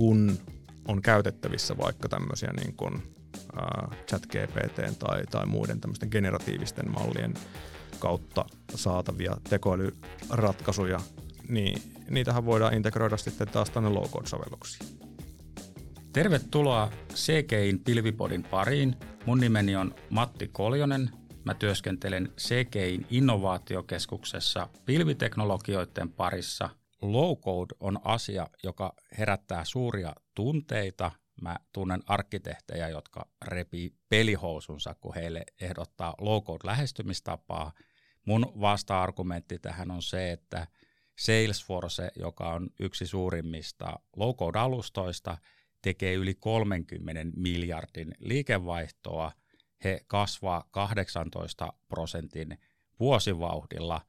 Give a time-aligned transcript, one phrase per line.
[0.00, 0.38] kun
[0.88, 2.94] on käytettävissä vaikka tämmöisiä niin kuin,
[3.62, 7.34] äh, chat GPT tai, tai muiden tämmöisten generatiivisten mallien
[7.98, 8.44] kautta
[8.74, 11.00] saatavia tekoälyratkaisuja,
[11.48, 14.86] niin niitähän voidaan integroida sitten taas tänne low-code-sovelluksiin.
[16.12, 18.96] Tervetuloa CGIn Pilvipodin pariin.
[19.26, 21.10] Mun nimeni on Matti Koljonen.
[21.44, 26.79] Mä työskentelen CGIn innovaatiokeskuksessa pilviteknologioiden parissa.
[27.02, 31.10] Low code on asia, joka herättää suuria tunteita.
[31.42, 37.72] Mä tunnen arkkitehtejä, jotka repii pelihousunsa, kun heille ehdottaa low code lähestymistapaa.
[38.26, 40.66] Mun vasta-argumentti tähän on se, että
[41.18, 45.38] Salesforce, joka on yksi suurimmista low code alustoista,
[45.82, 49.32] tekee yli 30 miljardin liikevaihtoa.
[49.84, 52.58] He kasvaa 18 prosentin
[53.00, 54.00] vuosivauhdilla,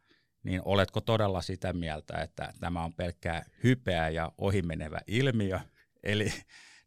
[0.44, 5.60] niin oletko todella sitä mieltä, että tämä on pelkkää hypeä ja ohimenevä ilmiö?
[6.04, 6.34] Eli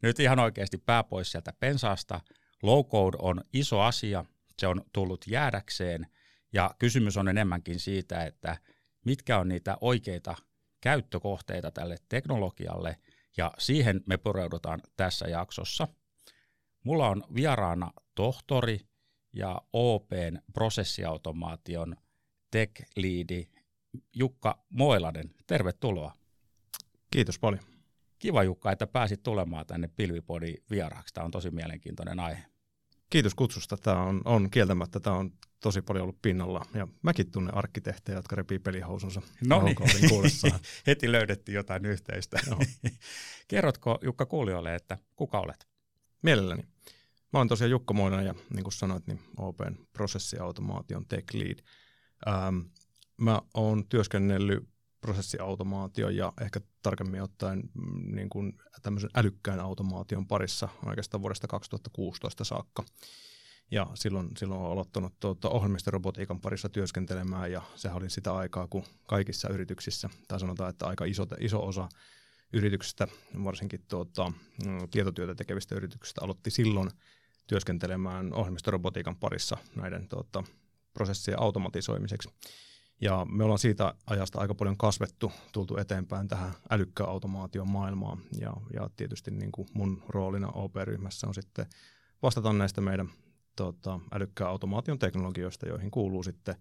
[0.03, 2.21] nyt ihan oikeasti pää pois sieltä pensaasta.
[2.63, 4.25] Low code on iso asia,
[4.59, 6.07] se on tullut jäädäkseen,
[6.53, 8.57] ja kysymys on enemmänkin siitä, että
[9.05, 10.35] mitkä on niitä oikeita
[10.81, 12.97] käyttökohteita tälle teknologialle–
[13.37, 15.89] ja siihen me pureudutaan tässä jaksossa.
[16.85, 18.81] Mulla on vieraana tohtori
[19.33, 21.97] ja OPn prosessiautomaation
[22.51, 23.47] tech leadi
[24.13, 25.31] Jukka Moilanen.
[25.47, 26.15] Tervetuloa.
[27.11, 27.63] Kiitos paljon.
[28.19, 31.15] Kiva Jukka, että pääsit tulemaan tänne Pilvipodin vieraaksi.
[31.15, 32.45] Tämä on tosi mielenkiintoinen aihe.
[33.11, 33.77] Kiitos kutsusta.
[33.77, 36.67] Tämä on, on kieltämättä, tämä on tosi paljon ollut pinnalla.
[36.75, 39.77] Ja mäkin tunnen arkkitehtejä, jotka repii pelihousunsa no niin.
[40.87, 42.41] Heti löydettiin jotain yhteistä.
[43.49, 45.69] Kerrotko Jukka kuulijoille, että kuka olet?
[46.23, 46.63] Mielelläni.
[47.33, 51.59] Mä olen tosiaan Jukka Moinen ja niin kuin sanoit, niin Open prosessiautomaation tech lead.
[52.29, 52.61] Ähm,
[53.17, 54.69] mä oon työskennellyt
[55.01, 62.45] prosessiautomaatio ja ehkä tarkemmin ottaen mm, niin kuin tämmöisen älykkään automaation parissa oikeastaan vuodesta 2016
[62.45, 62.85] saakka.
[63.71, 68.85] Ja silloin, silloin olen aloittanut tuota ohjelmistorobotiikan parissa työskentelemään ja sehän oli sitä aikaa, kun
[69.07, 71.89] kaikissa yrityksissä, tai sanotaan, että aika iso, iso osa
[72.53, 73.09] yrityksistä,
[73.45, 74.33] varsinkin tuota,
[74.67, 76.91] mm, tietotyötä tekevistä yrityksistä, aloitti silloin
[77.47, 80.45] työskentelemään ohjelmistorobotiikan parissa näiden tuota,
[80.93, 82.29] prosessien automatisoimiseksi.
[83.05, 88.19] Ja me ollaan siitä ajasta aika paljon kasvettu, tultu eteenpäin tähän älykkään automaation maailmaan.
[88.41, 91.67] Ja, ja tietysti niin kuin mun roolina OP-ryhmässä on sitten
[92.23, 93.11] vastata näistä meidän
[93.57, 96.55] tota, älykkään automaation teknologioista, joihin kuuluu sitten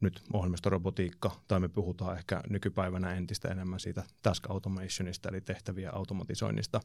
[0.00, 6.80] nyt ohjelmistorobotiikka, tai me puhutaan ehkä nykypäivänä entistä enemmän siitä task automationista, eli tehtäviä automatisoinnista.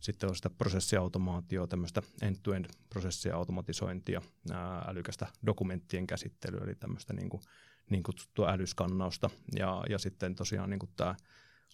[0.00, 7.28] Sitten on sitä prosessiautomaatioa, tämmöistä end-to-end prosessia automatisointia, ää, älykästä dokumenttien käsittelyä, eli tämmöistä niin
[7.28, 7.42] kuin
[7.90, 9.30] niin kutsuttua älyskannausta.
[9.56, 11.14] Ja, ja sitten tosiaan niin tämä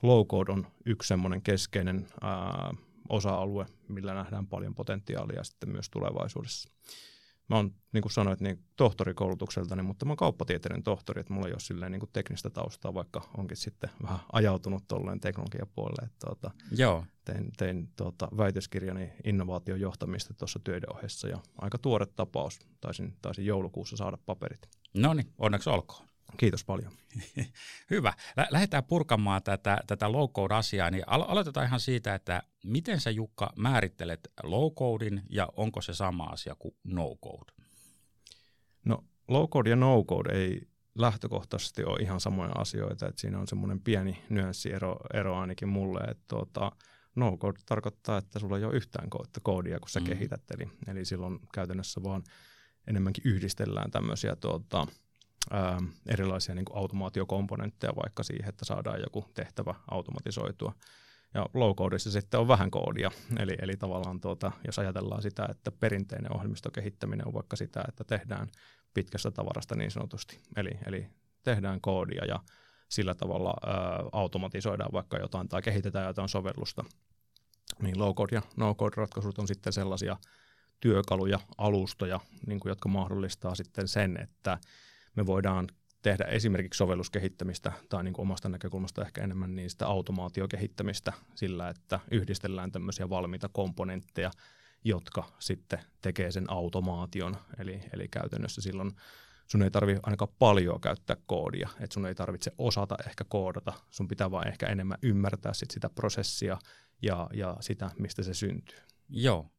[0.03, 2.75] low code on yksi semmoinen keskeinen ää,
[3.09, 6.71] osa-alue, millä nähdään paljon potentiaalia sitten myös tulevaisuudessa.
[7.49, 11.53] Mä oon, niin kuin sanoit, niin tohtorikoulutukseltani, mutta mä oon kauppatieteiden tohtori, että mulla ei
[11.53, 16.07] ole silleen niin kuin teknistä taustaa, vaikka onkin sitten vähän ajautunut tuolleen teknologiapuolelle.
[16.07, 17.05] Että, tuota, Joo.
[17.25, 22.59] Tein, tein tuota, väitöskirjani innovaation johtamista tuossa työiden ohessa ja aika tuore tapaus.
[22.81, 24.69] Taisin, taisin joulukuussa saada paperit.
[24.97, 26.07] No niin, onneksi olkoon.
[26.37, 26.93] Kiitos paljon.
[27.91, 28.13] Hyvä.
[28.51, 30.91] Lähdetään purkamaan tätä, tätä low-code-asiaa.
[30.91, 36.25] Niin alo- aloitetaan ihan siitä, että miten sä Jukka määrittelet low-codein ja onko se sama
[36.25, 37.53] asia kuin no-code?
[38.85, 43.09] No low-code ja no-code ei lähtökohtaisesti ole ihan samoja asioita.
[43.09, 46.73] Että siinä on semmoinen pieni nyanssiero ero ainakin mulle, että tuota,
[47.15, 49.09] no-code tarkoittaa, että sulla ei ole yhtään
[49.43, 50.07] koodia, kun sä mm.
[50.07, 50.43] kehität.
[50.51, 52.23] Eli, eli silloin käytännössä vaan
[52.87, 54.87] enemmänkin yhdistellään tämmöisiä tuota,
[55.51, 60.73] ää, erilaisia niin automaatiokomponentteja vaikka siihen, että saadaan joku tehtävä automatisoitua.
[61.35, 66.37] Ja low-codeissa sitten on vähän koodia, eli, eli tavallaan tuota, jos ajatellaan sitä, että perinteinen
[66.37, 68.49] ohjelmistokehittäminen on vaikka sitä, että tehdään
[68.95, 71.07] pitkästä tavarasta niin sanotusti, eli, eli
[71.43, 72.41] tehdään koodia ja
[72.89, 73.77] sillä tavalla ää,
[74.13, 76.85] automatisoidaan vaikka jotain tai kehitetään jotain sovellusta,
[77.83, 80.17] niin low-code ja no-code-ratkaisut on sitten sellaisia
[80.81, 84.59] työkaluja, alustoja, niin kuin, jotka mahdollistaa sitten sen, että
[85.17, 85.67] me voidaan
[86.03, 92.01] tehdä esimerkiksi sovelluskehittämistä tai niin kuin omasta näkökulmasta ehkä enemmän niin sitä automaatiokehittämistä sillä, että
[92.11, 94.31] yhdistellään tämmöisiä valmiita komponentteja,
[94.85, 97.37] jotka sitten tekee sen automaation.
[97.59, 98.91] Eli, eli käytännössä silloin
[99.47, 104.09] sun ei tarvitse ainakaan paljon käyttää koodia, että sun ei tarvitse osata ehkä koodata, sun
[104.09, 106.59] pitää vaan ehkä enemmän ymmärtää sit sitä prosessia
[107.03, 108.79] ja, ja sitä, mistä se syntyy.
[109.09, 109.51] Joo,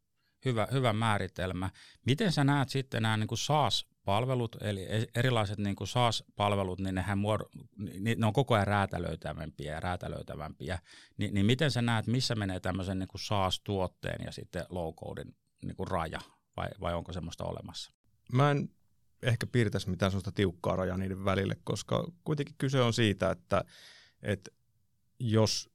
[0.46, 1.70] hyvä, hyvä määritelmä.
[2.06, 6.96] Miten sä näet sitten nämä niin SaaS palvelut, eli e-, erilaiset niin kuin SaaS-palvelut, niin
[6.96, 7.66] nehän muod-
[8.16, 10.80] ne on koko ajan räätälöitävämpiä ja räätälöitävämpiä.
[11.18, 15.76] Ni, niin miten sä näet, missä menee tämmöisen niin kuin SaaS-tuotteen ja sitten low-codein niin
[15.76, 16.20] kuin raja,
[16.58, 17.92] vai, vai onko semmoista olemassa?
[18.34, 18.70] Mä en
[19.22, 23.64] ehkä piirtäisi mitään sellaista tiukkaa rajaa niiden välille, koska kuitenkin kyse on siitä, että,
[24.22, 24.52] että
[25.20, 25.70] jos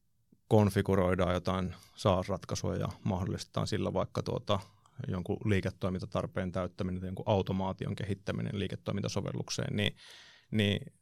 [0.53, 4.61] konfiguroidaan jotain SaaS-ratkaisua ja mahdollistetaan sillä vaikka tuota
[5.09, 9.97] jonkun liiketoimintatarpeen täyttäminen tai jonkun automaation kehittäminen liiketoimintasovellukseen, niin,
[10.51, 10.93] niin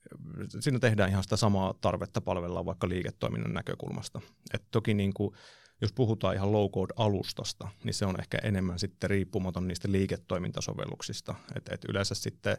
[0.60, 4.20] siinä tehdään ihan sitä samaa tarvetta palvella vaikka liiketoiminnan näkökulmasta.
[4.54, 5.34] Et toki niin kuin,
[5.80, 11.34] jos puhutaan ihan low-code-alustasta, niin se on ehkä enemmän sitten riippumaton niistä liiketoimintasovelluksista.
[11.56, 12.56] Et, et yleensä sitten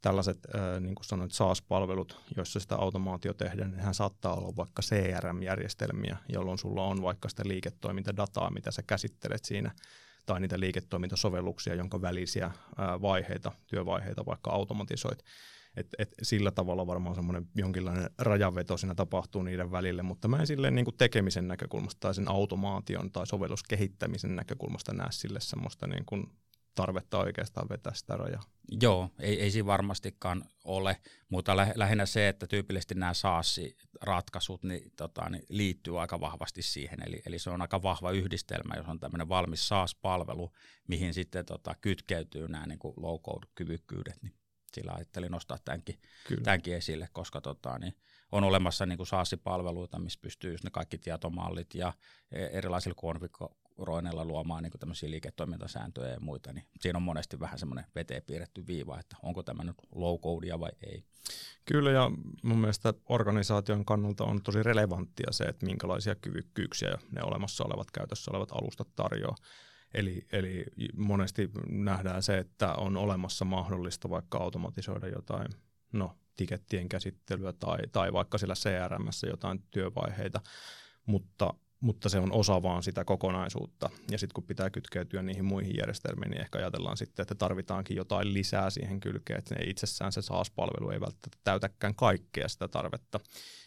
[0.00, 0.38] tällaiset,
[0.80, 6.58] niin kuin sanoit, SaaS-palvelut, joissa sitä automaatio tehdään, niin nehän saattaa olla vaikka CRM-järjestelmiä, jolloin
[6.58, 9.70] sulla on vaikka sitä liiketoimintadataa, mitä sä käsittelet siinä
[10.26, 15.18] tai niitä liiketoimintasovelluksia, jonka välisiä vaiheita, työvaiheita vaikka automatisoit.
[15.76, 20.46] Et, et sillä tavalla varmaan semmoinen jonkinlainen rajanveto siinä tapahtuu niiden välille, mutta mä en
[20.46, 26.04] silleen niin kuin tekemisen näkökulmasta tai sen automaation tai sovelluskehittämisen näkökulmasta näe sille semmoista niin
[26.04, 26.32] kuin
[26.74, 28.42] tarvetta oikeastaan vetää sitä rajaa.
[28.80, 30.96] Joo, ei, ei siinä varmastikaan ole,
[31.28, 36.98] mutta lä- lähinnä se, että tyypillisesti nämä SaaS-ratkaisut niin, tota, niin liittyy aika vahvasti siihen,
[37.06, 40.52] eli, eli se on aika vahva yhdistelmä, jos on tämmöinen valmis SaaS-palvelu,
[40.88, 44.34] mihin sitten tota, kytkeytyy nämä niin low-code-kyvykkyydet, niin
[44.72, 45.98] sillä ajattelin nostaa tämänkin,
[46.42, 47.94] tämänkin esille, koska tota, niin
[48.32, 51.92] on olemassa niin SaaS-palveluita, missä pystyy just ne kaikki tietomallit ja
[52.32, 57.58] e, erilaisilla konfig- roineilla luomaan niin tämmöisiä liiketoimintasääntöjä ja muita, niin siinä on monesti vähän
[57.58, 61.04] semmoinen veteen piirretty viiva, että onko tämä nyt low codea vai ei.
[61.64, 62.10] Kyllä ja
[62.42, 68.30] mun mielestä organisaation kannalta on tosi relevanttia se, että minkälaisia kyvykkyyksiä ne olemassa olevat käytössä
[68.30, 69.36] olevat alustat tarjoaa.
[69.94, 70.64] Eli, eli
[70.96, 75.48] monesti nähdään se, että on olemassa mahdollista vaikka automatisoida jotain,
[75.92, 80.40] no tikettien käsittelyä tai, tai vaikka sillä CRM jotain työvaiheita,
[81.06, 81.54] mutta
[81.84, 83.90] mutta se on osa vaan sitä kokonaisuutta.
[84.10, 88.34] Ja sitten kun pitää kytkeytyä niihin muihin järjestelmiin, niin ehkä ajatellaan sitten, että tarvitaankin jotain
[88.34, 93.20] lisää siihen kylkeen, että ne itsessään se SaaS-palvelu ei välttämättä täytäkään kaikkea sitä tarvetta.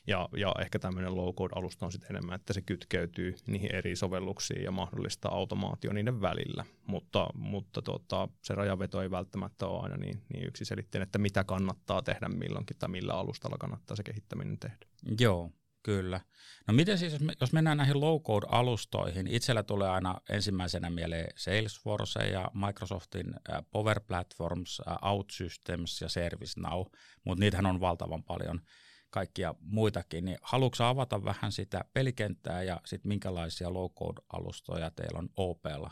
[0.07, 4.71] Ja, ja ehkä tämmöinen low-code-alusta on sitten enemmän, että se kytkeytyy niihin eri sovelluksiin ja
[4.71, 6.65] mahdollistaa automaatio niiden välillä.
[6.87, 12.01] Mutta, mutta tota, se rajaveto ei välttämättä ole aina niin, niin yksiselitteinen, että mitä kannattaa
[12.01, 14.77] tehdä milloinkin tai millä alustalla kannattaa se kehittäminen tehdä.
[15.19, 15.51] Joo,
[15.83, 16.21] Kyllä.
[16.67, 23.33] No miten siis, jos mennään näihin low-code-alustoihin, itsellä tulee aina ensimmäisenä mieleen Salesforce ja Microsoftin
[23.71, 26.85] Power Platforms, OutSystems ja ServiceNow,
[27.25, 28.61] mutta niitähän on valtavan paljon
[29.09, 35.91] kaikkia muitakin, niin haluatko avata vähän sitä pelikenttää ja sitten minkälaisia low-code-alustoja teillä on OPlla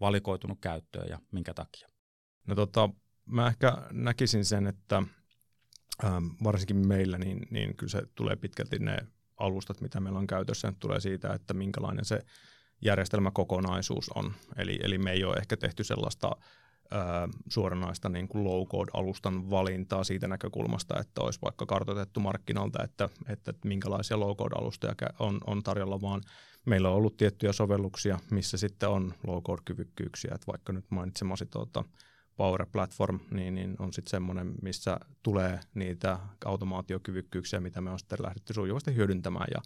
[0.00, 1.88] valikoitunut käyttöön ja minkä takia?
[2.46, 2.88] No tota,
[3.24, 5.02] mä ehkä näkisin sen, että
[6.04, 8.96] ähm, varsinkin meillä, niin, niin kyllä se tulee pitkälti ne
[9.42, 12.20] alustat, mitä meillä on käytössä, tulee siitä, että minkälainen se
[12.82, 14.32] järjestelmäkokonaisuus on.
[14.56, 16.36] Eli, eli me ei ole ehkä tehty sellaista
[17.48, 24.20] suoranaista niin kuin low-code-alustan valintaa siitä näkökulmasta, että olisi vaikka kartoitettu markkinalta, että, että minkälaisia
[24.20, 26.20] low-code-alustoja on, on tarjolla, vaan
[26.64, 31.84] meillä on ollut tiettyjä sovelluksia, missä sitten on low-code-kyvykkyyksiä, että vaikka nyt mainitsemasi tuota,
[32.36, 38.18] Power Platform, niin, niin on sitten semmoinen, missä tulee niitä automaatiokyvykkyyksiä, mitä me on sitten
[38.22, 39.46] lähdetty sujuvasti hyödyntämään.
[39.54, 39.62] Ja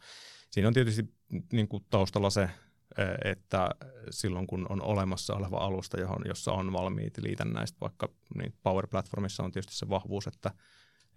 [0.51, 1.15] siinä on tietysti
[1.53, 2.51] niin kuin taustalla se,
[2.99, 3.71] e, että
[4.11, 9.43] silloin kun on olemassa oleva alusta, johon, jossa on valmiit liitännäistä, vaikka niin Power Platformissa
[9.43, 10.51] on tietysti se vahvuus, että,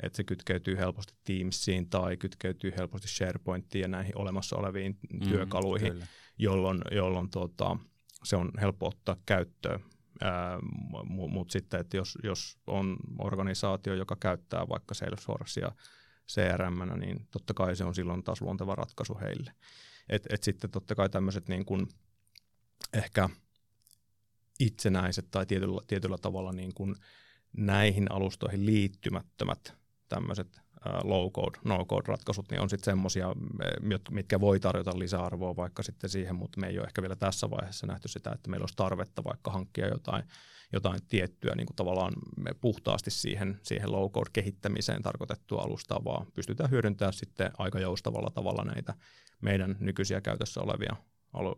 [0.04, 5.92] että se kytkeytyy helposti Teamsiin tai kytkeytyy helposti SharePointiin ja näihin olemassa oleviin mm, työkaluihin,
[5.92, 6.08] kyllä.
[6.38, 7.78] jolloin, jolloin tuota,
[8.24, 9.80] se on helppo ottaa käyttöön
[11.10, 15.72] mutta sitten, että jos, jos on organisaatio, joka käyttää vaikka Salesforcea
[16.30, 19.52] CRM, niin totta kai se on silloin taas luonteva ratkaisu heille.
[20.10, 21.88] Et, et sitten totta kai tämmöiset niin kuin
[22.94, 23.30] ehkä
[24.60, 26.96] itsenäiset tai tietyllä, tietyllä tavalla niin kuin
[27.58, 29.74] näihin alustoihin liittymättömät
[30.10, 33.36] tämmöiset low-code, no-code-ratkaisut, niin on sitten semmoisia,
[34.12, 37.88] mitkä voi tarjota lisäarvoa vaikka sitten siihen, mutta me ei ole ehkä vielä tässä vaiheessa
[37.88, 40.24] nähty sitä, että meillä olisi tarvetta vaikka hankkia jotain,
[40.74, 47.14] jotain tiettyä niin kuin tavallaan me puhtaasti siihen, siihen low-code-kehittämiseen tarkoitettua alustaa, vaan pystytään hyödyntämään
[47.14, 48.94] sitten aika joustavalla tavalla näitä
[49.42, 50.96] meidän nykyisiä käytössä olevia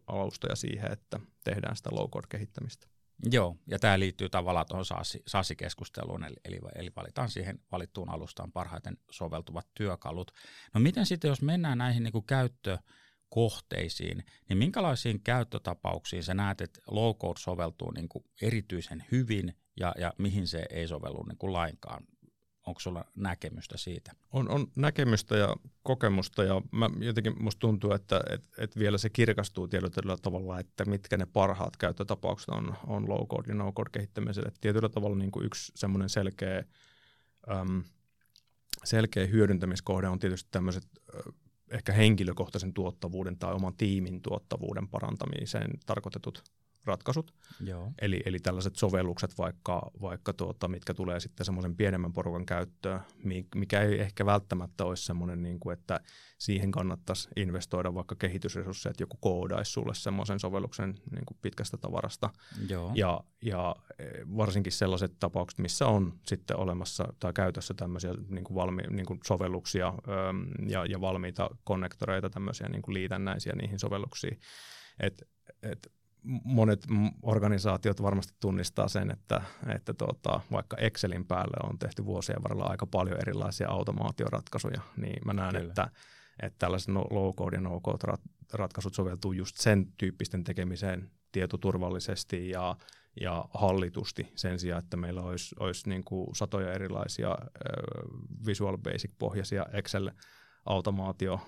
[0.07, 2.87] alustoja siihen, että tehdään sitä low-code-kehittämistä.
[3.25, 4.85] Joo, ja tämä liittyy tavallaan tuohon
[5.27, 10.31] SaaS-keskusteluun, eli, eli, eli valitaan siihen valittuun alustaan parhaiten soveltuvat työkalut.
[10.73, 16.79] No miten sitten, jos mennään näihin niin kuin käyttökohteisiin, niin minkälaisiin käyttötapauksiin sä näet, että
[16.87, 22.03] low-code soveltuu niin kuin erityisen hyvin ja, ja mihin se ei sovellu niin kuin lainkaan.
[22.67, 24.11] Onko sulla näkemystä siitä?
[24.31, 29.09] On, on näkemystä ja kokemusta ja mä jotenkin musta tuntuu, että et, et vielä se
[29.09, 33.89] kirkastuu tietyllä tavalla, että mitkä ne parhaat käyttötapaukset on, on low code ja no code
[33.93, 34.51] kehittämiselle.
[34.61, 36.63] Tietyllä tavalla niin kuin yksi semmoinen selkeä,
[37.51, 37.83] äm,
[38.83, 40.87] selkeä hyödyntämiskohde on tietysti tämmöiset
[41.71, 46.43] ehkä henkilökohtaisen tuottavuuden tai oman tiimin tuottavuuden parantamiseen tarkoitetut
[46.85, 47.33] ratkaisut.
[47.59, 47.91] Joo.
[48.01, 53.01] Eli, eli tällaiset sovellukset vaikka, vaikka tuota, mitkä tulee sitten semmoisen pienemmän porukan käyttöön,
[53.55, 56.00] mikä ei ehkä välttämättä olisi semmoinen, niin kuin, että
[56.38, 62.29] siihen kannattaisi investoida vaikka kehitysresursseja, että joku koodaisi sulle semmoisen sovelluksen niin kuin pitkästä tavarasta.
[62.69, 62.91] Joo.
[62.95, 64.05] Ja, ja e,
[64.38, 69.19] varsinkin sellaiset tapaukset, missä on sitten olemassa tai käytössä tämmöisiä niin kuin valmi, niin kuin
[69.25, 69.93] sovelluksia
[70.67, 74.39] ja, ja valmiita konnektoreita, tämmöisiä niin kuin liitännäisiä niihin sovelluksiin.
[75.00, 75.23] Et,
[75.63, 75.91] et
[76.43, 76.87] monet
[77.21, 79.41] organisaatiot varmasti tunnistaa sen, että,
[79.75, 85.33] että tuota, vaikka Excelin päälle on tehty vuosien varrella aika paljon erilaisia automaatioratkaisuja, niin mä
[85.33, 85.89] näen, että,
[86.39, 88.17] että tällaiset no, low-code ja no-code
[88.53, 92.75] ratkaisut soveltuu just sen tyyppisten tekemiseen tietoturvallisesti ja,
[93.21, 97.37] ja hallitusti sen sijaan, että meillä olisi, olisi niin kuin satoja erilaisia äh,
[98.45, 100.11] Visual Basic-pohjaisia Excel
[100.65, 101.39] automaatio,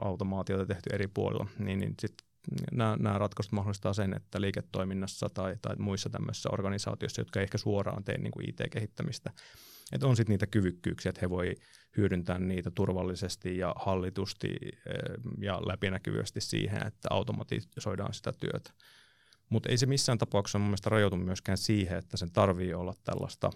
[0.00, 2.29] automaatioita tehty eri puolilla, niin, niin sitten
[2.72, 7.58] nämä, nämä ratkaisut mahdollistaa sen, että liiketoiminnassa tai, tai muissa tämmöisissä organisaatioissa, jotka ei ehkä
[7.58, 9.30] suoraan tee niin kuin IT-kehittämistä,
[9.92, 11.54] että on sitten niitä kyvykkyyksiä, että he voi
[11.96, 14.72] hyödyntää niitä turvallisesti ja hallitusti eh,
[15.38, 18.70] ja läpinäkyvästi siihen, että automatisoidaan sitä työtä.
[19.48, 23.50] Mutta ei se missään tapauksessa mun mielestä rajoitu myöskään siihen, että sen tarvii olla tällaista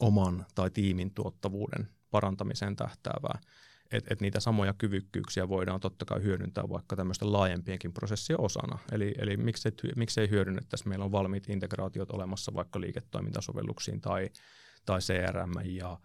[0.00, 3.40] oman tai tiimin tuottavuuden parantamiseen tähtäävää
[3.92, 8.78] että et niitä samoja kyvykkyyksiä voidaan totta kai hyödyntää vaikka tämmöisten laajempienkin prosessien osana.
[8.92, 14.30] Eli, eli miksei, miksei hyödynnettäisi, meillä on valmiit integraatiot olemassa vaikka liiketoimintasovelluksiin tai,
[14.86, 15.98] tai CRM ja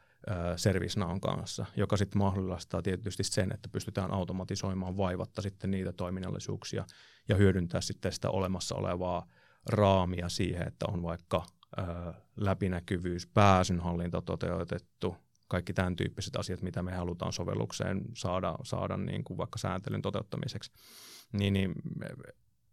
[0.55, 6.85] ServiceNown kanssa, joka sitten mahdollistaa tietysti sen, että pystytään automatisoimaan vaivatta sitten niitä toiminnallisuuksia
[7.29, 9.27] ja hyödyntää sitten sitä olemassa olevaa
[9.65, 11.45] raamia siihen, että on vaikka
[12.37, 15.15] läpinäkyvyys, pääsynhallinta toteutettu,
[15.49, 20.71] kaikki tämän tyyppiset asiat, mitä me halutaan sovellukseen saada, saada niin kuin vaikka sääntelyn toteuttamiseksi.
[21.33, 21.75] Niin, niin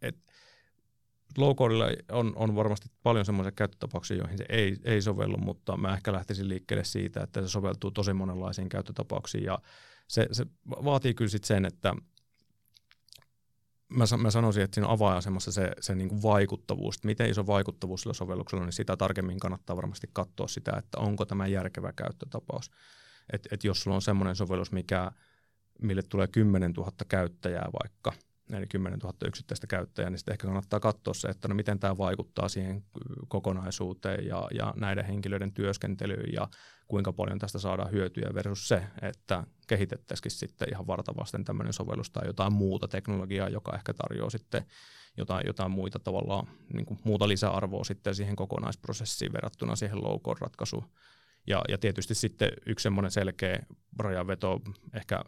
[0.02, 0.16] et,
[1.38, 1.56] low
[2.12, 6.48] on, on varmasti paljon semmoisia käyttötapauksia, joihin se ei, ei sovellu, mutta mä ehkä lähtisin
[6.48, 9.58] liikkeelle siitä, että se soveltuu tosi monenlaisiin käyttötapauksiin ja
[10.08, 11.94] se, se vaatii kyllä sit sen, että
[13.88, 18.00] mä, mä sanoisin, että siinä avainasemassa se, se niin kuin vaikuttavuus, että miten iso vaikuttavuus
[18.00, 22.70] sillä sovelluksella, niin sitä tarkemmin kannattaa varmasti katsoa sitä, että onko tämä järkevä käyttötapaus.
[23.32, 25.10] Et, et jos sulla on semmoinen sovellus, mikä,
[25.82, 28.12] mille tulee 10 000 käyttäjää vaikka,
[28.52, 31.98] eli 10 000 yksittäistä käyttäjää, niin sitten ehkä kannattaa katsoa se, että no miten tämä
[31.98, 32.84] vaikuttaa siihen
[33.28, 36.48] kokonaisuuteen ja, ja näiden henkilöiden työskentelyyn ja
[36.88, 42.26] kuinka paljon tästä saadaan hyötyä versus se, että kehitettäisikin sitten ihan vartavasten tämmöinen sovellus tai
[42.26, 44.66] jotain muuta teknologiaa, joka ehkä tarjoaa sitten
[45.16, 50.84] jotain, jotain muita tavallaan niin kuin muuta lisäarvoa sitten siihen kokonaisprosessiin verrattuna siihen low ratkaisuun.
[51.46, 53.58] Ja, ja tietysti sitten yksi semmoinen selkeä
[53.98, 54.60] rajanveto,
[54.94, 55.24] ehkä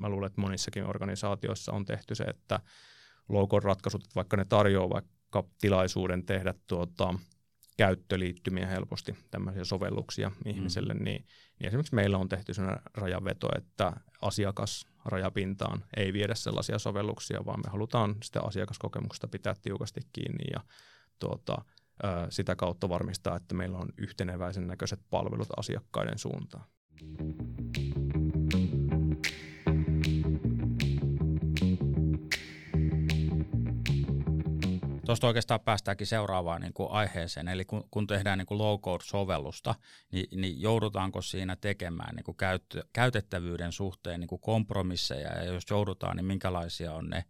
[0.00, 2.60] mä luulen, että monissakin organisaatioissa on tehty se, että
[3.28, 7.14] low ratkaisut, vaikka ne tarjoaa vaikka tilaisuuden tehdä tuota,
[7.76, 11.04] käyttöliittymiä helposti, tämmöisiä sovelluksia ihmiselle, mm.
[11.04, 11.26] niin,
[11.58, 17.60] niin esimerkiksi meillä on tehty sellainen rajaveto, että asiakas rajapintaan ei viedä sellaisia sovelluksia, vaan
[17.60, 20.60] me halutaan sitä asiakaskokemuksesta pitää tiukasti kiinni ja
[21.18, 21.64] tuota,
[22.30, 26.64] sitä kautta varmistaa, että meillä on yhteneväisen näköiset palvelut asiakkaiden suuntaan.
[35.06, 39.74] Tuosta oikeastaan päästäänkin seuraavaan niin kuin aiheeseen, eli kun, kun tehdään niin low-code-sovellusta,
[40.12, 45.64] niin, niin joudutaanko siinä tekemään niin kuin käyttö, käytettävyyden suhteen niin kuin kompromisseja, ja jos
[45.70, 47.24] joudutaan, niin minkälaisia on ne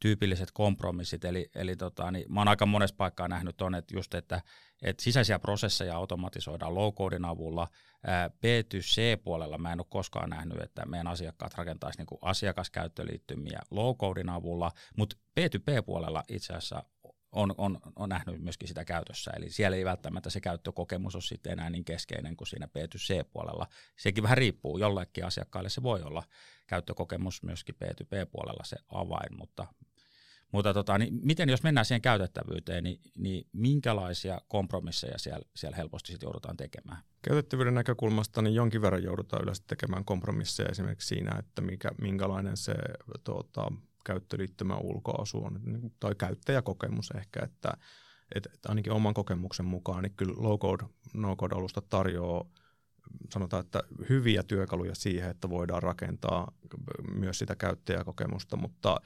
[0.00, 4.14] tyypilliset kompromissit, eli, eli tota, niin mä oon aika monessa paikkaa nähnyt on, että just,
[4.14, 4.42] että,
[4.82, 7.68] että sisäisiä prosesseja automatisoidaan low-codein avulla,
[8.06, 15.16] B2C-puolella mä en ole koskaan nähnyt, että meidän asiakkaat rakentaisi niin asiakaskäyttöliittymiä low-codein avulla, mutta
[15.40, 16.82] B2B-puolella itse asiassa
[17.32, 19.30] on, on, on nähnyt myöskin sitä käytössä.
[19.36, 23.66] Eli siellä ei välttämättä se käyttökokemus ole sitten enää niin keskeinen kuin siinä B2C-puolella.
[23.96, 26.22] Sekin vähän riippuu, jollekin asiakkaalle se voi olla
[26.66, 29.66] käyttökokemus myöskin B2B-puolella se avain, mutta
[30.56, 36.12] mutta tota, niin miten jos mennään siihen käytettävyyteen, niin, niin minkälaisia kompromisseja siellä, siellä helposti
[36.12, 36.98] sit joudutaan tekemään?
[37.22, 40.68] Käytettävyyden näkökulmasta niin jonkin verran joudutaan yleensä tekemään kompromisseja.
[40.68, 42.74] Esimerkiksi siinä, että mikä, minkälainen se
[43.24, 43.72] tuota,
[44.04, 45.60] käyttöliittymä ulkoasu on,
[46.00, 47.72] tai käyttäjäkokemus ehkä, että
[48.34, 50.84] että ainakin oman kokemuksen mukaan, niin kyllä low-code,
[51.14, 52.44] no-code-alusta tarjoaa
[53.30, 56.52] sanotaan, että hyviä työkaluja siihen, että voidaan rakentaa
[57.14, 59.00] myös sitä käyttäjäkokemusta, mutta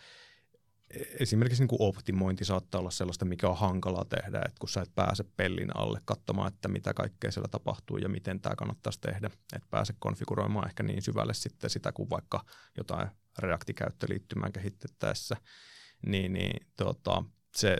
[1.20, 4.94] esimerkiksi niin kuin optimointi saattaa olla sellaista, mikä on hankalaa tehdä, että kun sä et
[4.94, 9.68] pääse pellin alle katsomaan, että mitä kaikkea siellä tapahtuu ja miten tämä kannattaisi tehdä, että
[9.70, 12.44] pääse konfiguroimaan ehkä niin syvälle sitten sitä kuin vaikka
[12.76, 15.36] jotain React-käyttöliittymään kehitettäessä,
[16.06, 17.76] niin, niin tota, se,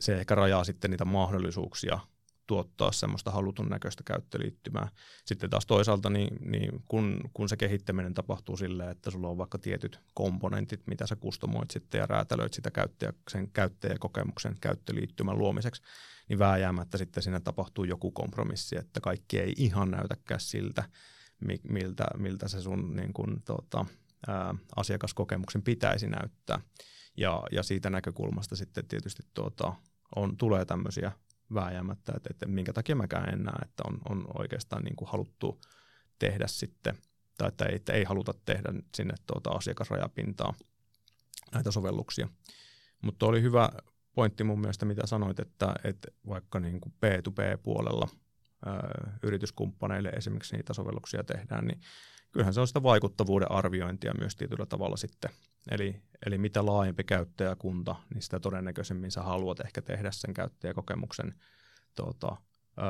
[0.00, 1.98] se ehkä rajaa sitten niitä mahdollisuuksia
[2.46, 4.88] tuottaa semmoista halutun näköistä käyttöliittymää.
[5.26, 9.58] Sitten taas toisaalta, niin, niin kun, kun se kehittäminen tapahtuu silleen, että sulla on vaikka
[9.58, 15.82] tietyt komponentit, mitä sä kustomoit sitten ja räätälöit sitä käyttäjä, sen käyttäjäkokemuksen käyttöliittymän luomiseksi,
[16.28, 20.84] niin vääjäämättä sitten siinä tapahtuu joku kompromissi, että kaikki ei ihan näytäkään siltä,
[21.68, 23.86] miltä, miltä se sun niin kun, tota,
[24.26, 26.60] ää, asiakaskokemuksen pitäisi näyttää.
[27.16, 29.72] Ja, ja siitä näkökulmasta sitten tietysti tuota,
[30.16, 31.12] on, tulee tämmöisiä
[31.54, 35.60] vääjäämättä, että, että minkä takia mäkään en näe, että on, on oikeastaan niin kuin haluttu
[36.18, 36.98] tehdä sitten,
[37.38, 40.54] tai että ei, että ei haluta tehdä sinne tuota asiakasrajapintaa
[41.54, 42.28] näitä sovelluksia.
[43.02, 43.68] Mutta oli hyvä
[44.14, 48.23] pointti mun mielestä, mitä sanoit, että, että vaikka niin kuin B2B-puolella ää,
[49.22, 51.80] yrityskumppaneille esimerkiksi niitä sovelluksia tehdään, niin
[52.32, 55.30] kyllähän se on sitä vaikuttavuuden arviointia myös tietyllä tavalla sitten.
[55.70, 61.34] Eli, eli mitä laajempi käyttäjäkunta, niin sitä todennäköisemmin sä haluat ehkä tehdä sen käyttäjäkokemuksen
[61.96, 62.36] tuota,
[62.78, 62.82] ö,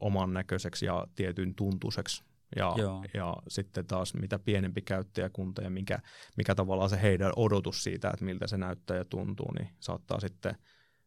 [0.00, 2.24] oman näköiseksi ja tietyn tuntuiseksi.
[2.56, 2.74] Ja,
[3.14, 5.98] ja sitten taas mitä pienempi käyttäjäkunta ja mikä,
[6.36, 10.56] mikä tavallaan se heidän odotus siitä, että miltä se näyttää ja tuntuu, niin saattaa sitten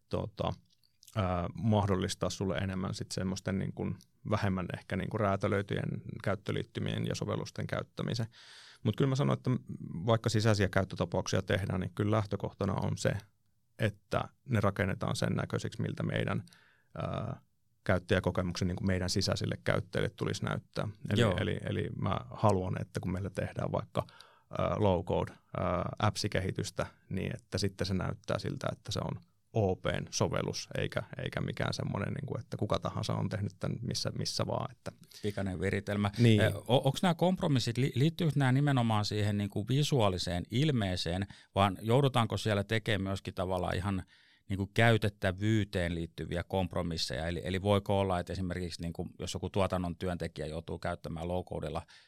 [0.09, 0.53] tuota,
[1.15, 3.95] ää, mahdollistaa sulle enemmän sitten semmoisten niin kuin
[4.29, 8.25] vähemmän ehkä niin kuin räätälöityjen käyttöliittymien ja sovellusten käyttämisen.
[8.83, 9.51] Mutta kyllä mä sanoin, että
[10.05, 13.11] vaikka sisäisiä käyttötapauksia tehdään, niin kyllä lähtökohtana on se,
[13.79, 16.43] että ne rakennetaan sen näköiseksi, miltä meidän
[16.97, 17.39] ää,
[17.83, 20.87] käyttäjäkokemuksen niin kuin meidän sisäisille käyttäjille tulisi näyttää.
[21.09, 24.07] Eli, eli, eli mä haluan, että kun meillä tehdään vaikka
[24.77, 25.33] low-code
[25.99, 29.21] appsi-kehitystä, niin että sitten se näyttää siltä, että se on
[29.55, 34.11] OPn sovellus, eikä, eikä mikään semmoinen, niin kuin, että kuka tahansa on tehnyt tämän missä,
[34.17, 34.71] missä vaan.
[34.71, 34.91] Että.
[35.21, 36.11] Pikainen viritelmä.
[36.17, 36.41] Niin.
[36.67, 43.01] Onko nämä kompromissit, liittyykö nämä nimenomaan siihen niin kuin visuaaliseen ilmeeseen, vaan joudutaanko siellä tekemään
[43.01, 44.03] myöskin tavallaan ihan–
[44.49, 47.27] niin kuin käytettävyyteen liittyviä kompromisseja.
[47.27, 51.45] Eli, eli voiko olla, että esimerkiksi niin kuin, jos joku tuotannon työntekijä joutuu käyttämään low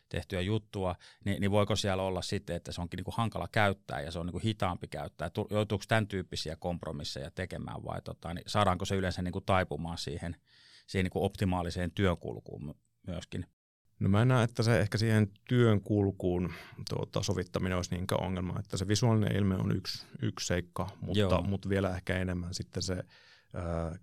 [0.09, 0.95] tehtyä juttua,
[1.25, 4.19] niin, niin voiko siellä olla sitten, että se onkin niin kuin hankala käyttää ja se
[4.19, 5.31] on niin kuin hitaampi käyttää.
[5.49, 10.35] Joutuuko tämän tyyppisiä kompromisseja tekemään vai tota, niin saadaanko se yleensä niin kuin taipumaan siihen,
[10.87, 12.75] siihen niin kuin optimaaliseen työkulkuun
[13.07, 13.45] myöskin?
[13.99, 16.53] No mä näen, että se ehkä siihen työn kulkuun
[16.89, 21.69] tuota, sovittaminen olisi niinkään ongelma, että se visuaalinen ilme on yksi, yksi seikka, mutta, mutta
[21.69, 23.03] vielä ehkä enemmän sitten se
[23.53, 23.95] ää,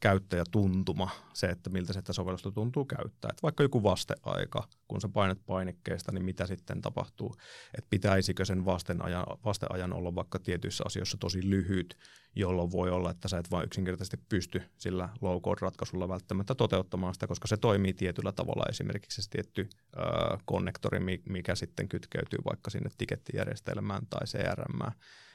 [0.00, 3.28] käyttäjätuntuma, se, että miltä sitä sovellusta tuntuu käyttää.
[3.30, 7.36] Että vaikka joku vasteaika, kun sä painat painikkeesta, niin mitä sitten tapahtuu?
[7.78, 11.98] Että pitäisikö sen vasteajan, vasteajan olla vaikka tietyissä asioissa tosi lyhyt,
[12.36, 17.48] jolloin voi olla, että sä et vain yksinkertaisesti pysty sillä low-code-ratkaisulla välttämättä toteuttamaan sitä, koska
[17.48, 18.64] se toimii tietyllä tavalla.
[18.68, 24.92] Esimerkiksi se tietty äh, konnektori, mikä sitten kytkeytyy vaikka sinne tikettijärjestelmään tai CRM.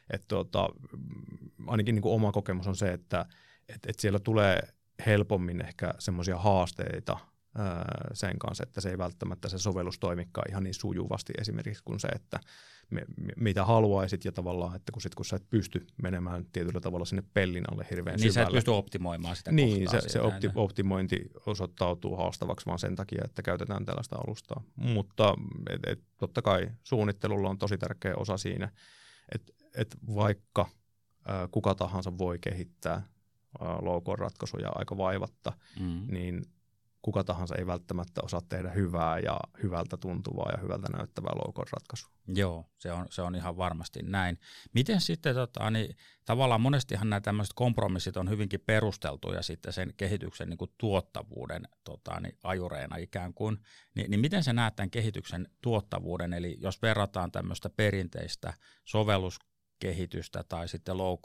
[0.09, 0.69] Että tuota,
[1.67, 3.25] ainakin niin kuin oma kokemus on se, että
[3.69, 4.59] että et siellä tulee
[5.05, 7.17] helpommin ehkä semmoisia haasteita
[7.57, 11.99] ää, sen kanssa, että se ei välttämättä se sovellus toimikaan ihan niin sujuvasti esimerkiksi kuin
[11.99, 12.39] se, että
[12.89, 13.01] me,
[13.37, 17.23] mitä haluaisit ja tavallaan, että kun, sit, kun sä et pysty menemään tietyllä tavalla sinne
[17.33, 18.45] pellin alle hirveän niin syvälle.
[18.45, 22.95] Niin sä et pysty optimoimaan sitä Niin, se, se opti, optimointi osoittautuu haastavaksi vaan sen
[22.95, 24.63] takia, että käytetään tällaista alustaa.
[24.75, 25.35] Mutta
[25.69, 28.71] et, et, totta kai suunnittelulla on tosi tärkeä osa siinä,
[29.35, 30.69] että et vaikka
[31.27, 33.07] ää, kuka tahansa voi kehittää
[33.59, 36.07] low-ratkaisuja aika vaivatta, mm.
[36.11, 36.45] niin
[37.03, 42.11] kuka tahansa ei välttämättä osaa tehdä hyvää ja hyvältä tuntuvaa ja hyvältä näyttävää low ratkaisua.
[42.27, 44.39] Joo, se on, se on ihan varmasti näin.
[44.73, 50.49] Miten sitten, tota, niin, tavallaan monestihan nämä tämmöiset kompromissit on hyvinkin perusteltuja sitten sen kehityksen
[50.49, 53.57] niin kuin tuottavuuden tota, niin, ajureina ikään kuin,
[53.95, 58.53] Ni, niin miten sä näet tämän kehityksen tuottavuuden, eli jos verrataan tämmöistä perinteistä
[58.85, 61.19] sovelluskehitystä tai sitten low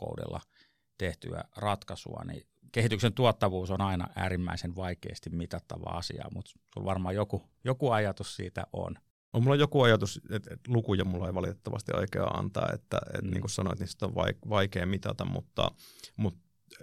[0.99, 7.43] tehtyä ratkaisua, niin kehityksen tuottavuus on aina äärimmäisen vaikeasti mitattava asia, mutta sulla varmaan joku,
[7.65, 8.95] joku ajatus siitä on.
[9.33, 13.31] On mulla joku ajatus, että, että lukuja mulla ei valitettavasti oikea antaa, että, että mm.
[13.31, 14.15] niin kuin sanoit, niin sitä on
[14.49, 15.71] vaikea mitata, mutta,
[16.17, 16.41] mutta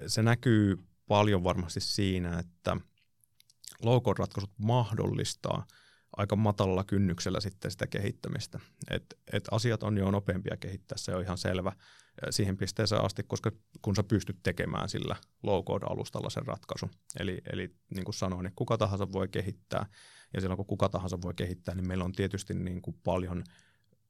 [0.07, 2.77] se näkyy paljon varmasti siinä, että
[3.83, 5.65] low ratkaisut mahdollistaa
[6.17, 8.59] aika matalalla kynnyksellä sitten sitä kehittämistä.
[8.89, 11.71] Et, et asiat on jo nopeampia kehittää, se on ihan selvä
[12.29, 13.51] siihen pisteeseen asti, koska
[13.81, 16.91] kun sä pystyt tekemään sillä low-code-alustalla sen ratkaisun.
[17.19, 19.85] Eli, eli niin kuin sanoin, niin kuka tahansa voi kehittää,
[20.33, 23.43] ja silloin kun kuka tahansa voi kehittää, niin meillä on tietysti niin kuin paljon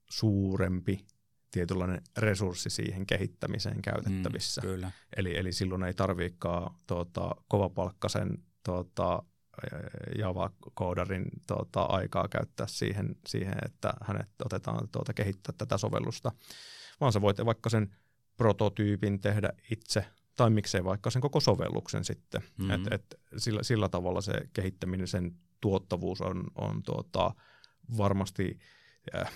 [0.09, 1.05] suurempi
[1.51, 4.61] tietynlainen resurssi siihen kehittämiseen käytettävissä.
[4.61, 4.91] Mm, kyllä.
[5.17, 9.23] Eli, eli silloin ei tarviikaan tuota, kovapalkkaisen tuota,
[10.17, 16.31] Java-koodarin tuota, aikaa käyttää siihen, siihen, että hänet otetaan tuota, kehittää tätä sovellusta,
[17.01, 17.95] vaan sä voit vaikka sen
[18.37, 20.05] prototyypin tehdä itse,
[20.35, 22.41] tai miksei vaikka sen koko sovelluksen sitten.
[22.41, 22.71] Mm-hmm.
[22.71, 27.31] Et, et sillä, sillä tavalla se kehittäminen, sen tuottavuus on, on tuota,
[27.97, 28.59] varmasti,
[29.15, 29.31] äh,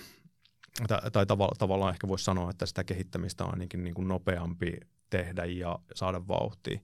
[0.88, 4.72] tai, tai tavalla, tavallaan ehkä voisi sanoa, että sitä kehittämistä on ainakin niin kuin nopeampi
[5.10, 6.80] tehdä ja saada vauhtia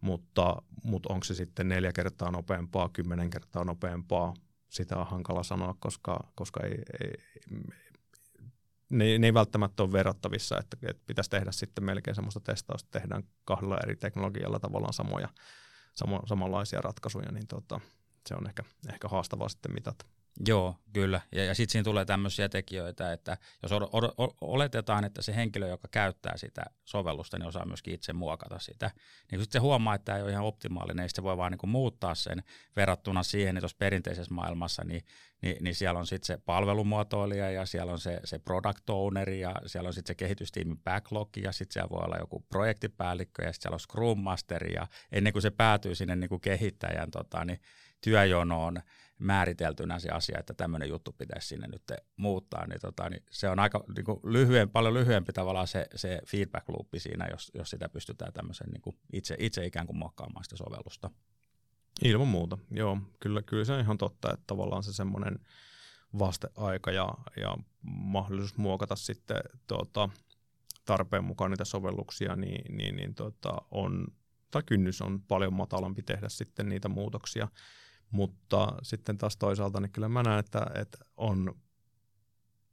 [0.00, 4.34] mutta, mutta onko se sitten neljä kertaa nopeampaa, kymmenen kertaa nopeampaa,
[4.68, 7.14] sitä on hankala sanoa, koska, koska ei, ei,
[8.88, 13.22] ne, ne ei välttämättä ole verrattavissa, että, että pitäisi tehdä sitten melkein semmoista testausta, tehdään
[13.44, 15.28] kahdella eri teknologialla tavallaan samoja,
[15.94, 17.80] samo, samanlaisia ratkaisuja, niin tota,
[18.26, 20.06] se on ehkä, ehkä haastavaa sitten mitata.
[20.46, 21.20] Joo, kyllä.
[21.32, 25.68] Ja, ja sitten siinä tulee tämmöisiä tekijöitä, että jos od- od- oletetaan, että se henkilö,
[25.68, 28.90] joka käyttää sitä sovellusta, niin osaa myöskin itse muokata sitä,
[29.30, 31.52] niin sitten se huomaa, että tämä ei ole ihan optimaalinen, niin sitten se voi vaan
[31.52, 32.42] niin muuttaa sen
[32.76, 35.02] verrattuna siihen, että jos perinteisessä maailmassa, niin,
[35.42, 39.54] niin, niin siellä on sitten se palvelumuotoilija ja siellä on se, se product owner ja
[39.66, 43.62] siellä on sitten se kehitystiimin backlog ja sitten siellä voi olla joku projektipäällikkö ja sitten
[43.62, 47.60] siellä on scrum master ja ennen kuin se päätyy sinne niin kuin kehittäjän tota, niin
[48.00, 48.82] työjonoon,
[49.18, 51.82] määriteltynä se asia, että tämmöinen juttu pitäisi sinne nyt
[52.16, 56.20] muuttaa, niin, tota, niin se on aika niin kuin lyhyen, paljon lyhyempi tavallaan se, se
[56.26, 60.44] feedback loopi siinä, jos, jos sitä pystytään tämmöisen niin kuin itse, itse ikään kuin mokkaamaan
[60.44, 61.10] sitä sovellusta.
[62.04, 62.98] Ilman muuta, joo.
[63.20, 65.38] Kyllä, kyllä se on ihan totta, että tavallaan se semmoinen
[66.18, 70.08] vasteaika ja, ja mahdollisuus muokata sitten tuota,
[70.84, 74.06] tarpeen mukaan niitä sovelluksia, niin, niin, niin tuota, on,
[74.50, 77.48] tai kynnys on paljon matalampi tehdä sitten niitä muutoksia.
[78.10, 81.54] Mutta sitten taas toisaalta niin kyllä mä näen, että, että on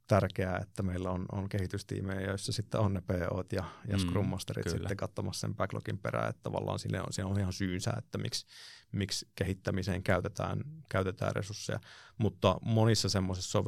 [0.06, 4.26] tärkeää, että meillä on, on kehitystiimejä, joissa sitten on ne POt ja, ja mm, Scrum
[4.26, 4.76] Masterit kyllä.
[4.76, 8.46] sitten katsomassa sen backlogin perään, että tavallaan siinä on, siinä on ihan syynsä, että miksi,
[8.92, 11.80] miksi kehittämiseen käytetään, käytetään resursseja.
[12.18, 13.62] Mutta monissa semmoisissa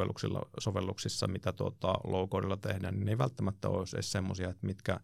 [0.61, 2.29] sovelluksissa, mitä tuota low
[2.61, 5.01] tehdään, niin ne ei välttämättä ole edes semmoisia, että mitkä,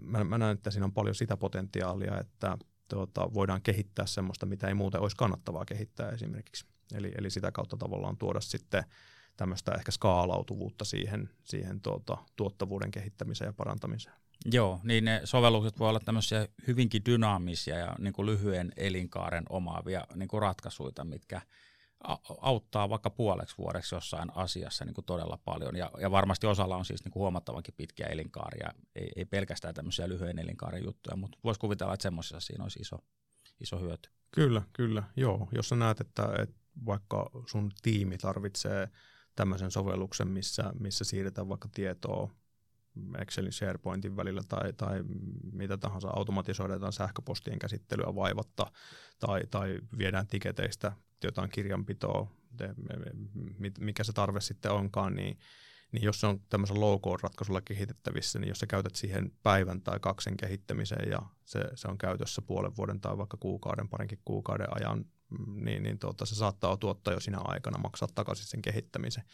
[0.00, 2.58] mä, mä näen, että siinä on paljon sitä potentiaalia, että
[2.96, 6.66] tuota, voidaan kehittää semmoista, mitä ei muuten olisi kannattavaa kehittää esimerkiksi.
[6.94, 8.84] Eli, eli sitä kautta tavallaan tuoda sitten
[9.36, 14.14] tämmöistä ehkä skaalautuvuutta siihen, siihen tuota, tuottavuuden kehittämiseen ja parantamiseen.
[14.52, 20.06] Joo, niin ne sovellukset voi olla tämmöisiä hyvinkin dynaamisia ja niin kuin lyhyen elinkaaren omaavia
[20.14, 21.40] niin kuin ratkaisuja, mitkä
[22.40, 25.76] auttaa vaikka puoleksi vuodeksi jossain asiassa niin kuin todella paljon.
[25.76, 30.08] Ja, ja varmasti osalla on siis niin kuin huomattavankin pitkiä elinkaaria, ei, ei pelkästään tämmöisiä
[30.08, 32.98] lyhyen elinkaaren juttuja, mutta voisi kuvitella, että semmoisessa siinä olisi iso,
[33.60, 34.10] iso hyöty.
[34.30, 35.02] Kyllä, kyllä.
[35.16, 36.54] Joo, jos sä näet, että, että
[36.86, 38.88] vaikka sun tiimi tarvitsee
[39.36, 42.30] tämmöisen sovelluksen, missä, missä siirretään vaikka tietoa
[43.18, 45.04] Excelin SharePointin välillä tai, tai
[45.52, 48.66] mitä tahansa automatisoidaan sähköpostien käsittelyä vaivatta
[49.18, 50.92] tai, tai viedään tiketeistä
[51.24, 52.30] jotain kirjanpitoa,
[53.80, 55.38] mikä se tarve sitten onkaan, niin,
[55.92, 60.36] niin jos se on tämmöisen low-code-ratkaisulla kehitettävissä, niin jos sä käytät siihen päivän tai kaksen
[60.36, 65.04] kehittämiseen ja se, se on käytössä puolen vuoden tai vaikka kuukauden, parinkin kuukauden ajan,
[65.54, 69.24] niin, niin tuota, se saattaa tuottaa jo sinä aikana maksaa takaisin sen kehittämisen.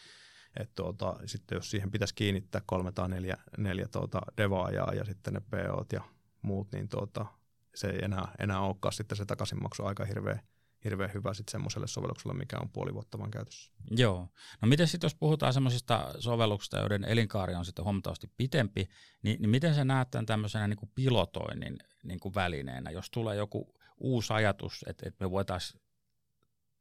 [0.57, 5.35] Et tuota, sitten jos siihen pitäisi kiinnittää kolme tai neljä, neljä tuota devaajaa ja sitten
[5.35, 6.01] ne POt ja
[6.43, 7.27] muut, niin tuota,
[7.75, 10.41] se ei enää, enää olekaan sitten se takaisinmaksu aika hirveä,
[10.85, 13.73] hirveän hyvä sitten semmoiselle sovellukselle, mikä on puoli vuotta vaan käytössä.
[13.91, 14.29] Joo.
[14.63, 18.89] No miten sitten jos puhutaan semmoisista sovelluksista, joiden elinkaari on sitten huomattavasti pitempi,
[19.23, 23.37] niin, niin miten sä näet tämän tämmöisenä niin kuin pilotoinnin niin kuin välineenä, jos tulee
[23.37, 25.81] joku uusi ajatus, että, että me voitaisiin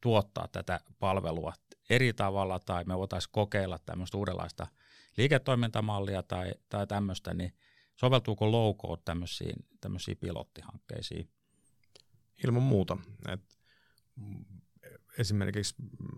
[0.01, 1.53] tuottaa tätä palvelua
[1.89, 4.67] eri tavalla tai me voitaisiin kokeilla tämmöistä uudenlaista
[5.17, 7.54] liiketoimintamallia tai, tai tämmöistä, niin
[7.95, 11.30] soveltuuko low code tämmöisiin, tämmöisiin pilottihankkeisiin?
[12.43, 12.97] Ilman muuta.
[13.30, 13.58] Et
[15.17, 15.76] esimerkiksi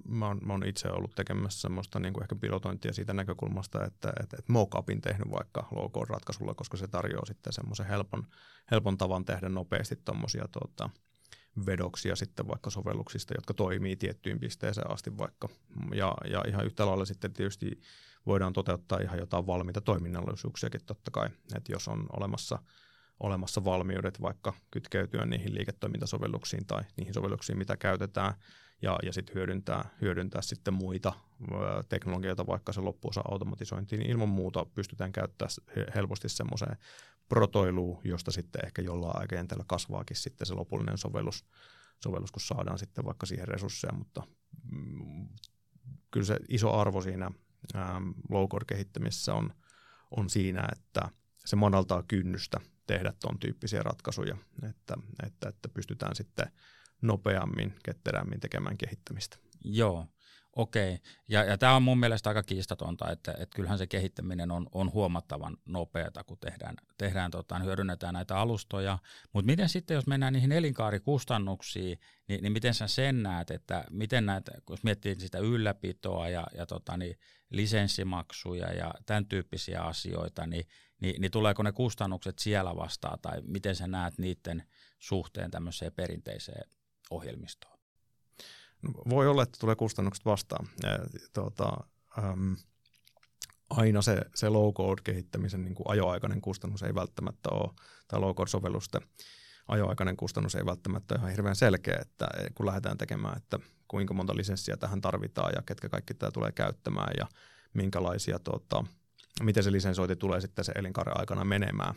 [0.08, 4.10] mä oon, mä oon itse ollut tekemässä semmoista niin kuin ehkä pilotointia siitä näkökulmasta, että,
[4.10, 8.28] että, että mockupin tehnyt vaikka low ratkaisulla, koska se tarjoaa sitten semmoisen helpon,
[8.72, 10.90] helpon tavan tehdä nopeasti tuommoisia tuota,
[11.66, 15.50] vedoksia sitten vaikka sovelluksista, jotka toimii tiettyyn pisteeseen asti vaikka.
[15.94, 17.80] Ja, ja ihan yhtä lailla sitten tietysti
[18.26, 22.60] voidaan toteuttaa ihan jotain valmiita toiminnallisuuksiakin totta kai, että jos on olemassa,
[23.20, 28.34] olemassa valmiudet vaikka kytkeytyä niihin liiketoimintasovelluksiin tai niihin sovelluksiin, mitä käytetään,
[28.82, 31.14] ja, ja sitten hyödyntää, hyödyntää sitten muita
[31.90, 35.52] teknologioita, vaikka se loppuosa automatisointiin, niin ilman muuta pystytään käyttämään
[35.96, 36.78] helposti semmoiseen
[37.30, 41.46] protoiluun, josta sitten ehkä jollain aikajenteellä kasvaakin sitten se lopullinen sovellus,
[42.04, 44.24] sovellus, kun saadaan sitten vaikka siihen resursseja, mutta
[44.72, 45.28] mm,
[46.12, 47.32] kyllä se iso arvo siinä
[47.76, 49.54] ähm, low-code-kehittämisessä on,
[50.12, 51.10] on siinä, että
[51.46, 54.38] se madaltaa kynnystä tehdä tuon tyyppisiä ratkaisuja,
[54.70, 56.52] että, että, että pystytään sitten
[57.02, 59.38] nopeammin, ketterämmin tekemään kehittämistä.
[59.64, 60.08] Joo,
[60.62, 61.00] okei.
[61.28, 64.94] Ja, ja tämä on mun mielestä aika kiistatonta, että, että kyllähän se kehittäminen on, on
[64.94, 68.98] huomattavan nopeata, kun tehdään, tehdään tota, hyödynnetään näitä alustoja.
[69.34, 74.26] Mutta miten sitten, jos mennään niihin elinkaarikustannuksiin, niin, niin miten sä sen näet, että miten
[74.26, 77.20] näet, kun miettii sitä ylläpitoa ja, ja tota, niin
[77.50, 80.66] lisenssimaksuja ja tämän tyyppisiä asioita, niin,
[81.02, 84.64] niin, niin tuleeko ne kustannukset siellä vastaan, tai miten sä näet niiden
[85.00, 86.70] suhteen tämmöiseen perinteiseen
[87.12, 87.69] ohjelmistoon?
[89.10, 90.68] Voi olla, että tulee kustannukset vastaan.
[90.84, 90.90] Ja,
[91.34, 91.78] tuota,
[92.18, 92.56] äm,
[93.70, 97.74] aina se, se low-code-kehittämisen niin kuin ajoaikainen kustannus ei välttämättä ole,
[98.08, 99.02] tai low-code-sovellusten
[99.68, 104.36] ajoaikainen kustannus ei välttämättä ole ihan hirveän selkeä, että kun lähdetään tekemään, että kuinka monta
[104.36, 107.28] lisenssiä tähän tarvitaan ja ketkä kaikki tämä tulee käyttämään ja
[107.74, 108.86] minkälaisia, tuota,
[109.44, 111.96] miten se lisensointi tulee sitten se elinkaaren aikana menemään.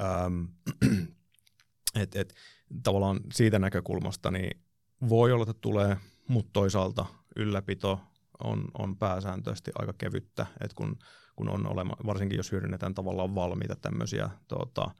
[0.00, 0.44] Ähm,
[2.02, 2.34] et, et,
[2.82, 4.62] tavallaan siitä näkökulmasta niin
[5.08, 5.96] voi olla, että tulee,
[6.28, 8.00] mutta toisaalta ylläpito
[8.44, 10.98] on, on pääsääntöisesti aika kevyttä, että kun,
[11.36, 14.90] kun on olema, varsinkin jos hyödynnetään tavallaan valmiita tämmöisiä tuota,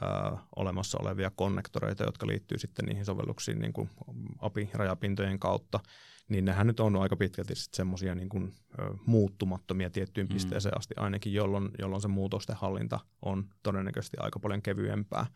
[0.00, 3.90] ää, olemassa olevia konnektoreita, jotka liittyy sitten niihin sovelluksiin niin kuin
[4.38, 5.80] API-rajapintojen kautta,
[6.28, 10.32] niin nehän nyt on aika pitkälti semmoisia niin kuin, ö, muuttumattomia tiettyyn mm.
[10.32, 15.26] pisteeseen asti ainakin, jolloin, jolloin se muutosten hallinta on todennäköisesti aika paljon kevyempää.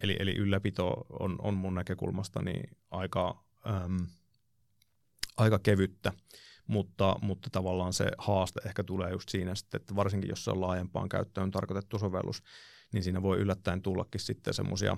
[0.00, 4.06] Eli, eli ylläpito on, on mun näkökulmasta niin aika, äm,
[5.36, 6.12] aika kevyttä,
[6.66, 10.60] mutta, mutta tavallaan se haaste ehkä tulee just siinä sitten, että varsinkin jos se on
[10.60, 12.42] laajempaan käyttöön tarkoitettu sovellus,
[12.92, 14.96] niin siinä voi yllättäen tullakin sitten semmoisia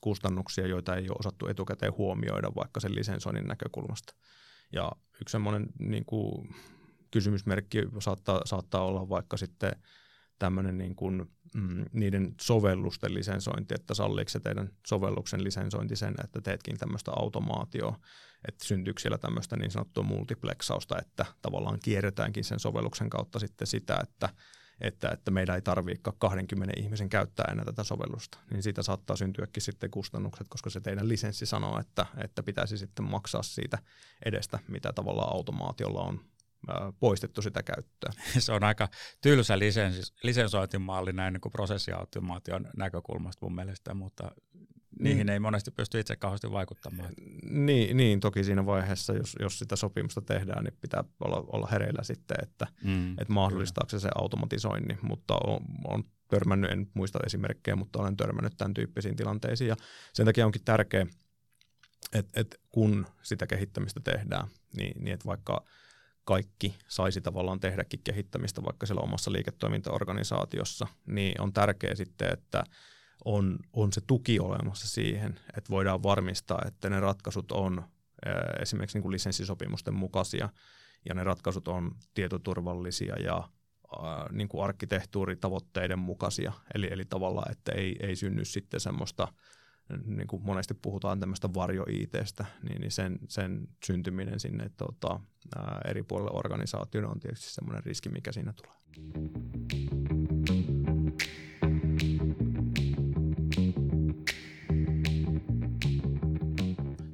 [0.00, 4.14] kustannuksia, joita ei ole osattu etukäteen huomioida vaikka sen lisensoinnin näkökulmasta.
[4.72, 6.04] Ja yksi semmoinen niin
[7.10, 9.72] kysymysmerkki saattaa, saattaa olla vaikka sitten
[10.42, 16.40] tämmöinen niin kuin, mm, niiden sovellusten lisensointi, että salliiko se teidän sovelluksen lisensointi sen, että
[16.40, 17.98] teetkin tämmöistä automaatioa,
[18.48, 23.98] että syntyykö siellä tämmöistä niin sanottua multiplexausta, että tavallaan kierretäänkin sen sovelluksen kautta sitten sitä,
[24.02, 24.28] että
[24.80, 29.62] että, että meidän ei tarvitse 20 ihmisen käyttää enää tätä sovellusta, niin siitä saattaa syntyäkin
[29.62, 33.78] sitten kustannukset, koska se teidän lisenssi sanoo, että, että pitäisi sitten maksaa siitä
[34.24, 36.20] edestä, mitä tavallaan automaatiolla on
[37.00, 38.12] poistettu sitä käyttöä.
[38.38, 38.88] Se on aika
[39.20, 44.30] tylsä lisens, lisensointimalli näin niin kuin prosessiautomaation näkökulmasta mun mielestä, mutta
[45.00, 45.28] niihin mm.
[45.28, 47.10] ei monesti pysty itse kauheasti vaikuttamaan.
[47.50, 52.02] Niin, niin toki siinä vaiheessa, jos, jos sitä sopimusta tehdään, niin pitää olla, olla hereillä
[52.02, 57.76] sitten, että, mm, että mahdollistaako se se automatisoinnin, mutta on, on törmännyt, en muista esimerkkejä,
[57.76, 59.76] mutta olen törmännyt tämän tyyppisiin tilanteisiin ja
[60.12, 61.06] sen takia onkin tärkeää,
[62.12, 65.64] että, että kun sitä kehittämistä tehdään, niin, niin että vaikka
[66.24, 72.64] kaikki saisi tavallaan tehdäkin kehittämistä vaikka siellä omassa liiketoimintaorganisaatiossa, niin on tärkeää sitten, että
[73.24, 77.84] on, on se tuki olemassa siihen, että voidaan varmistaa, että ne ratkaisut on
[78.60, 80.48] esimerkiksi niin kuin lisenssisopimusten mukaisia
[81.08, 83.48] ja ne ratkaisut on tietoturvallisia ja
[84.30, 86.52] niin kuin arkkitehtuuritavoitteiden mukaisia.
[86.74, 89.28] Eli, eli tavallaan, että ei, ei synny sitten semmoista
[90.06, 95.20] niin kuin monesti puhutaan tämmöistä varjo-ITstä, niin, niin sen, sen syntyminen sinne tota,
[95.56, 98.76] ää, eri puolille organisaatioon on tietysti semmoinen riski, mikä siinä tulee.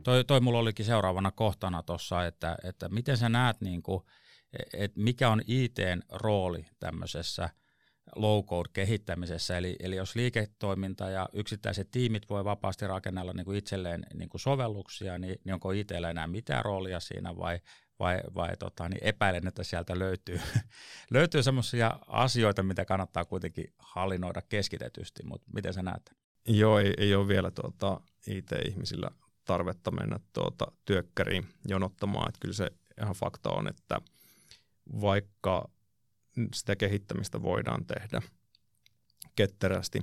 [0.03, 4.03] Toi, toi mulla olikin seuraavana kohtana tuossa, että, että miten sä näet, niin kuin,
[4.73, 7.51] että mikä on ITn rooli tämmöisessä–
[8.17, 14.29] low-code-kehittämisessä, eli, eli jos liiketoiminta ja yksittäiset tiimit voi vapaasti rakennella niin kuin itselleen niin
[14.29, 17.61] kuin sovelluksia, niin, niin onko itsellä enää mitään roolia siinä vai,
[17.99, 20.41] vai, vai tota, niin epäilen, että sieltä löytyy,
[21.11, 26.13] löytyy sellaisia asioita, mitä kannattaa kuitenkin hallinnoida keskitetysti, mutta miten sä näet?
[26.49, 29.11] Joo, ei, ei ole vielä tuota, IT-ihmisillä
[29.45, 34.01] tarvetta mennä tuota, työkkäriin jonottamaan, että kyllä se ihan fakta on, että
[35.01, 35.69] vaikka
[36.55, 38.23] sitä kehittämistä voidaan tehdä
[39.37, 40.03] ketterästi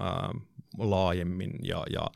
[0.00, 0.30] ää,
[0.78, 2.06] laajemmin ja, ja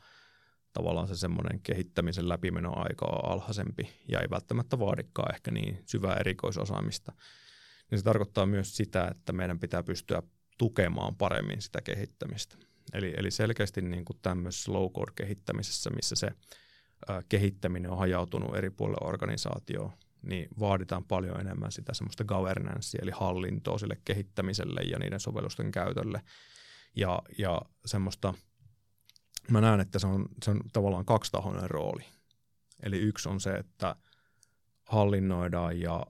[0.73, 7.13] tavallaan se semmoinen kehittämisen läpimenoaika on alhaisempi ja ei välttämättä vaadikaan ehkä niin syvää erikoisosaamista.
[7.91, 10.23] Niin se tarkoittaa myös sitä, että meidän pitää pystyä
[10.57, 12.55] tukemaan paremmin sitä kehittämistä.
[12.93, 16.31] Eli, eli selkeästi niin kuin tämmöisessä low-code-kehittämisessä, missä se
[17.07, 19.91] ää, kehittäminen on hajautunut eri puolille organisaatioon,
[20.21, 26.21] niin vaaditaan paljon enemmän sitä semmoista governancea, eli hallintoa sille kehittämiselle ja niiden sovellusten käytölle.
[26.95, 28.33] Ja, ja semmoista,
[29.51, 32.03] mä näen, että se on, se on tavallaan kaksitahoinen rooli.
[32.83, 33.95] Eli yksi on se, että
[34.83, 36.05] hallinnoidaan ja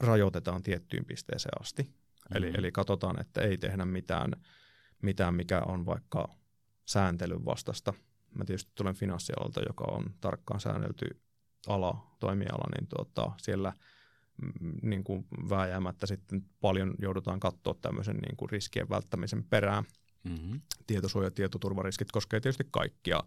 [0.00, 1.82] rajoitetaan tiettyyn pisteeseen asti.
[1.82, 2.36] Mm-hmm.
[2.36, 4.32] Eli, eli katsotaan, että ei tehdä mitään,
[5.02, 6.34] mitään, mikä on vaikka
[6.84, 7.94] sääntelyn vastasta.
[8.34, 11.20] Mä tietysti tulen finanssialalta, joka on tarkkaan säännelty
[11.66, 13.72] ala, toimiala, niin tuota, siellä
[14.42, 19.84] mm, niin kuin vääjäämättä sitten paljon joudutaan katsoa tämmöisen niin kuin riskien välttämisen perään.
[20.24, 20.60] Mm-hmm.
[20.86, 23.20] Tietosuoja- ja tietoturvariskit koskee tietysti kaikkia,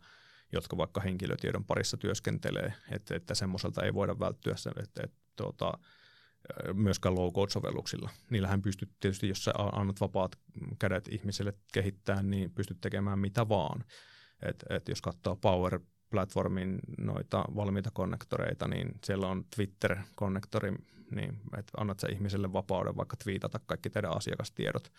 [0.52, 5.74] jotka vaikka henkilötiedon parissa työskentelee, että, että semmoiselta ei voida välttyä, että, että, että tuota,
[6.74, 8.10] myöskään low-code-sovelluksilla.
[8.30, 10.40] Niillähän pystyt tietysti, jos sä annat vapaat
[10.80, 13.84] kädet ihmiselle kehittää, niin pystyt tekemään mitä vaan.
[14.42, 20.72] Et, et jos katsoo Power Platformin noita valmiita konnektoreita, niin siellä on Twitter-konnektori,
[21.12, 24.92] niin että annat sä ihmiselle vapauden vaikka twiitata kaikki teidän asiakastiedot,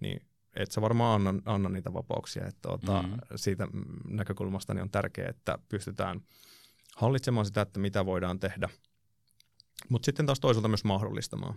[0.00, 2.46] niin et sä varmaan anna, anna niitä vapauksia.
[2.46, 3.18] Että tuota, mm-hmm.
[3.36, 3.68] Siitä
[4.08, 6.20] näkökulmasta niin on tärkeää, että pystytään
[6.96, 8.68] hallitsemaan sitä, että mitä voidaan tehdä–
[9.88, 11.54] mutta sitten taas toisaalta myös mahdollistamaan.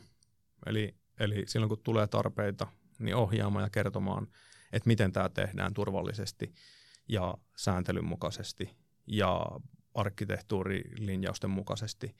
[0.65, 2.67] Eli, eli silloin kun tulee tarpeita,
[2.99, 4.27] niin ohjaamaan ja kertomaan,
[4.73, 6.53] että miten tämä tehdään turvallisesti
[7.07, 8.75] ja sääntelyn mukaisesti
[9.07, 9.45] ja
[9.93, 12.15] arkkitehtuurilinjausten mukaisesti.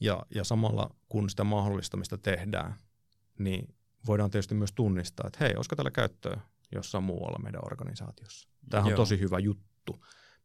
[0.00, 2.74] Ja, ja samalla kun sitä mahdollistamista tehdään,
[3.38, 3.74] niin
[4.06, 6.40] voidaan tietysti myös tunnistaa, että hei, olisiko tällä käyttöä
[6.72, 8.48] jossain muualla meidän organisaatiossa.
[8.70, 9.68] Tämä on tosi hyvä juttu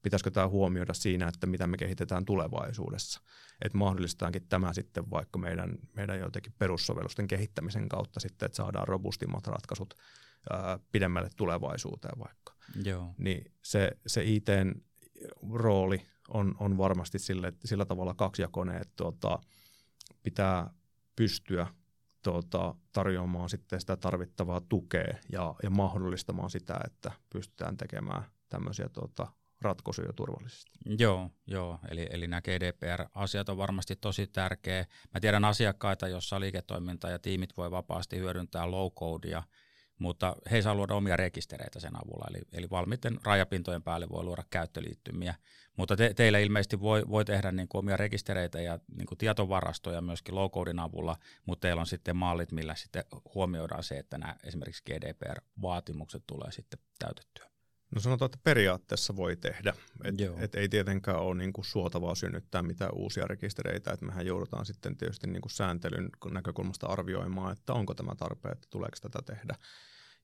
[0.04, 3.22] pitäisikö tämä huomioida siinä, että mitä me kehitetään tulevaisuudessa.
[3.62, 9.48] Että mahdollistetaankin tämä sitten vaikka meidän, meidän jotenkin perussovellusten kehittämisen kautta sitten, että saadaan robustimmat
[9.48, 9.94] ratkaisut
[10.50, 12.54] ää, pidemmälle tulevaisuuteen vaikka.
[12.84, 13.16] Joo.
[13.18, 14.72] Niin se, se ITn
[15.54, 19.40] rooli on, on varmasti sille, sillä tavalla kaksijakoinen, että tuota,
[20.24, 20.70] pitää
[21.16, 21.68] pystyä
[22.24, 29.28] tuota, tarjoamaan sitten sitä tarvittavaa tukea ja, ja mahdollistamaan sitä, että pystytään tekemään tämmöisiä tuota,
[29.64, 30.72] ratkaisuja turvallisesti.
[30.86, 31.80] Joo, joo.
[31.90, 34.86] Eli, eli nämä GDPR-asiat on varmasti tosi tärkeä.
[35.14, 39.44] Mä tiedän asiakkaita, joissa liiketoiminta ja tiimit voi vapaasti hyödyntää low-codea,
[40.04, 44.44] mutta he saa luoda omia rekistereitä sen avulla, eli, eli valmiitten rajapintojen päälle voi luoda
[44.50, 45.36] käyttöliittymiä,
[45.78, 50.02] mutta te, teillä ilmeisesti voi, voi tehdä niin kuin omia rekistereitä ja niin kuin tietovarastoja
[50.02, 53.04] myöskin low-codein avulla, mutta teillä on sitten mallit, millä sitten
[53.36, 57.54] huomioidaan se, että nämä esimerkiksi GDPR-vaatimukset tulee sitten täytettyä.
[57.96, 59.74] No sanotaan, että periaatteessa voi tehdä.
[60.04, 63.92] Et, et ei tietenkään ole niinku suotavaa synnyttää mitään uusia rekistereitä.
[63.92, 68.98] Et mehän joudutaan sitten tietysti niinku sääntelyn näkökulmasta arvioimaan, että onko tämä tarpeen, että tuleeko
[69.02, 69.56] tätä tehdä.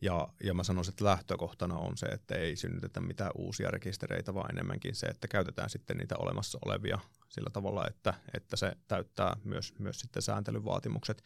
[0.02, 4.52] Ja, ja mä sanoisin, että lähtökohtana on se, että ei synnytetä mitään uusia rekistereitä, vaan
[4.52, 9.74] enemmänkin se, että käytetään sitten niitä olemassa olevia sillä tavalla, että, että se täyttää myös,
[9.80, 11.24] myös sitten sääntelyn vaatimukset.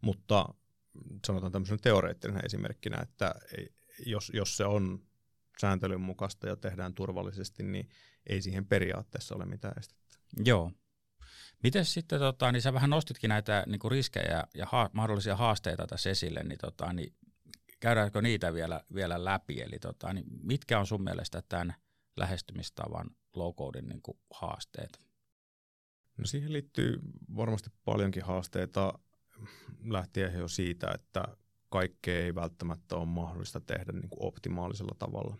[0.00, 0.48] Mutta
[1.26, 3.34] sanotaan tämmöisen teoreettisena esimerkkinä, että
[4.06, 5.02] jos, jos se on
[5.60, 7.88] sääntelyn mukaista ja tehdään turvallisesti, niin
[8.26, 10.18] ei siihen periaatteessa ole mitään estettä.
[10.44, 10.72] Joo.
[11.62, 15.86] Miten sitten, tota, niin sä vähän nostitkin näitä niin kuin riskejä ja ha- mahdollisia haasteita
[15.86, 17.14] tässä esille, niin, tota, niin
[17.84, 19.60] käydäänkö niitä vielä, vielä läpi?
[19.60, 21.74] Eli tota, niin mitkä on sun mielestä tämän
[22.16, 25.00] lähestymistavan low-codin niin kuin haasteet?
[26.18, 26.98] No siihen liittyy
[27.36, 28.98] varmasti paljonkin haasteita
[29.84, 31.24] lähtien jo siitä, että
[31.68, 35.36] kaikkea ei välttämättä ole mahdollista tehdä niin kuin optimaalisella tavalla.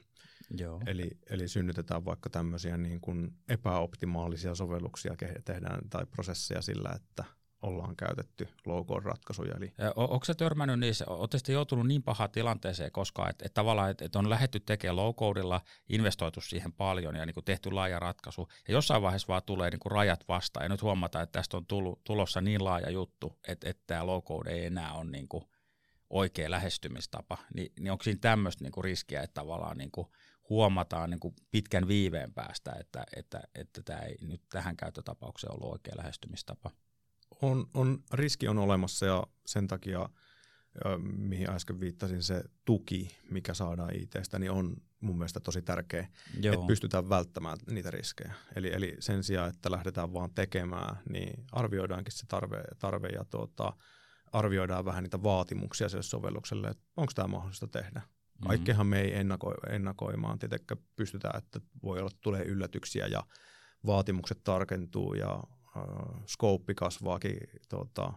[0.58, 0.80] Joo.
[0.86, 7.24] Eli, eli synnytetään vaikka tämmöisiä niin kuin epäoptimaalisia sovelluksia tehdään tai prosesseja sillä, että
[7.64, 9.54] ollaan käytetty low ratkaisuja.
[9.56, 9.72] Eli...
[9.96, 14.18] Onko se törmännyt niissä, olette joutunut niin pahaan tilanteeseen koskaan, että, että tavallaan että, että
[14.18, 18.72] on lähetty tekemään low codella, investoitu siihen paljon ja niin kuin tehty laaja ratkaisu, ja
[18.72, 22.04] jossain vaiheessa vaan tulee niin kuin rajat vastaan, ja nyt huomataan, että tästä on tullut,
[22.04, 25.44] tulossa niin laaja juttu, että, että tämä low code ei enää ole niin kuin
[26.10, 30.12] oikea lähestymistapa, niin, niin onko siinä tämmöistä niinku riskiä, että tavallaan niinku
[30.48, 35.94] huomataan niinku pitkän viiveen päästä, että, että, että tämä ei nyt tähän käyttötapaukseen ollut oikea
[35.96, 36.70] lähestymistapa?
[37.42, 40.08] On, on, riski on olemassa ja sen takia,
[41.02, 46.08] mihin äsken viittasin, se tuki, mikä saadaan ITstä, niin on mun mielestä tosi tärkeä,
[46.40, 46.54] Joo.
[46.54, 48.34] että pystytään välttämään niitä riskejä.
[48.56, 53.72] Eli, eli sen sijaan, että lähdetään vaan tekemään, niin arvioidaankin se tarve, tarve ja tuota,
[54.32, 58.00] arvioidaan vähän niitä vaatimuksia sille sovellukselle, että onko tämä mahdollista tehdä.
[58.00, 58.46] Mm-hmm.
[58.46, 63.22] Kaikkehan me ei ennako, ennakoimaan, tietenkään pystytään, että voi olla, tulee yllätyksiä ja
[63.86, 65.42] vaatimukset tarkentuu ja
[65.76, 67.36] äh, skouppi kasvaakin
[67.68, 68.12] tuota,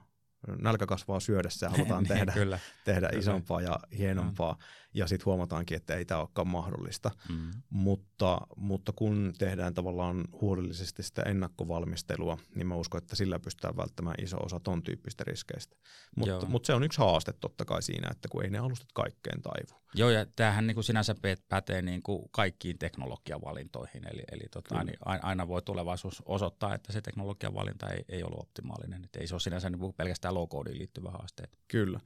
[0.62, 2.60] nälkä kasvaa syödessä ja halutaan Niin, tehdä, kyllä.
[2.86, 3.20] tehdä kyllä.
[3.20, 4.58] isompaa ja hienompaa.
[4.98, 7.12] Ja sitten huomataankin, että ei tämä olekaan mahdollista.
[7.30, 7.52] Mm.
[7.70, 14.16] Mutta, mutta kun tehdään tavallaan huolellisesti sitä ennakkovalmistelua, niin mä uskon, että sillä pystytään välttämään
[14.24, 15.76] iso osa ton tyyppistä riskeistä.
[16.16, 19.42] Mutta mut se on yksi haaste totta kai siinä, että kun ei ne alustat kaikkeen
[19.42, 19.82] taivu.
[19.94, 24.84] Joo, ja tämähän niin kuin sinänsä pä- pätee niin kuin kaikkiin teknologiavalintoihin, eli, eli tota,
[24.84, 29.04] niin ai- aina voi tulevaisuus osoittaa, että se teknologiavalinta ei, ei ollut optimaalinen.
[29.06, 31.44] Että ei se ole sinänsä niin kuin pelkästään low-codeen liittyvä haaste.
[31.68, 32.00] Kyllä,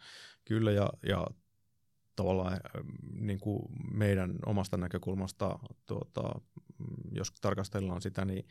[0.46, 1.28] kyllä ja, ja
[2.16, 6.22] tavallaan ähm, niin kuin meidän omasta näkökulmasta, tuota,
[6.80, 8.47] mm, jos tarkastellaan sitä, niin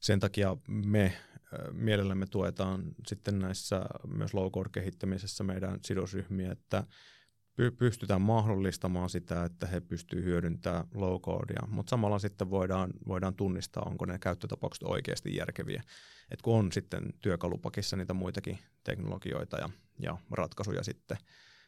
[0.00, 1.12] sen takia me äh,
[1.72, 6.84] mielellämme tuetaan sitten näissä myös low-code-kehittämisessä meidän sidosryhmiä, että
[7.58, 13.82] py- pystytään mahdollistamaan sitä, että he pystyvät hyödyntämään low-codea, mutta samalla sitten voidaan, voidaan tunnistaa,
[13.86, 15.82] onko ne käyttötapaukset oikeasti järkeviä.
[16.30, 21.16] Et kun on sitten työkalupakissa niitä muitakin teknologioita ja, ja ratkaisuja sitten.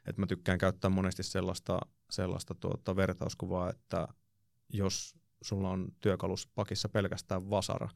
[0.07, 1.80] Et mä tykkään käyttää monesti sellaista,
[2.11, 4.09] sellaista tuota vertauskuvaa, että
[4.72, 7.88] jos sulla on työkaluspakissa pelkästään vasara,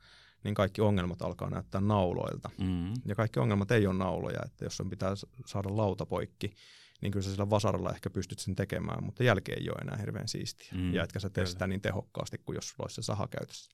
[0.44, 2.50] niin kaikki ongelmat alkaa näyttää nauloilta.
[2.58, 2.92] Mm.
[3.04, 5.14] Ja kaikki ongelmat ei ole nauloja, että jos on pitää
[5.46, 6.54] saada lauta poikki,
[7.00, 10.28] niin kyllä sä sillä vasaralla ehkä pystyt sen tekemään, mutta jälkeen ei ole enää hirveän
[10.28, 10.68] siistiä.
[10.72, 13.70] Mm, ja etkä sä tee sitä niin tehokkaasti kuin jos sulla olisi se saha käytössä.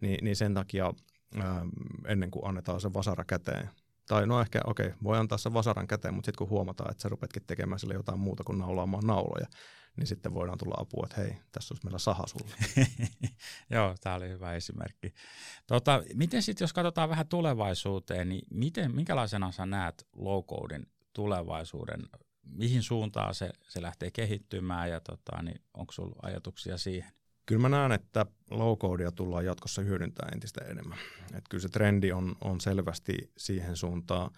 [0.00, 0.92] Ni, niin sen takia
[1.36, 1.68] ähm,
[2.06, 3.70] ennen kuin annetaan se vasara käteen,
[4.06, 7.08] tai no ehkä, okei, voi antaa sen vasaran käteen, mutta sitten kun huomataan, että sä
[7.08, 9.46] rupetkin tekemään sille jotain muuta kuin naulaamaan nauloja,
[9.96, 12.54] niin sitten voidaan tulla apua, että hei, tässä olisi meillä saha sulle.
[13.70, 15.14] Joo, tämä oli hyvä esimerkki.
[15.66, 22.02] Tota, miten sitten, jos katsotaan vähän tulevaisuuteen, niin miten, minkälaisena sä näet low-codein tulevaisuuden?
[22.42, 27.12] Mihin suuntaan se, se lähtee kehittymään ja tota, niin onko sulla ajatuksia siihen?
[27.46, 30.98] Kyllä mä näen, että low-codea tullaan jatkossa hyödyntämään entistä enemmän.
[31.34, 34.30] Et kyllä se trendi on, on selvästi siihen suuntaan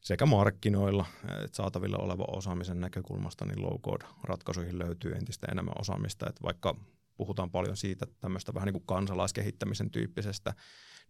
[0.00, 1.06] sekä markkinoilla
[1.44, 6.28] että saatavilla oleva osaamisen näkökulmasta, niin low-code-ratkaisuihin löytyy entistä enemmän osaamista.
[6.28, 6.76] Et vaikka
[7.20, 10.54] puhutaan paljon siitä tämmöistä vähän niin kuin kansalaiskehittämisen tyyppisestä,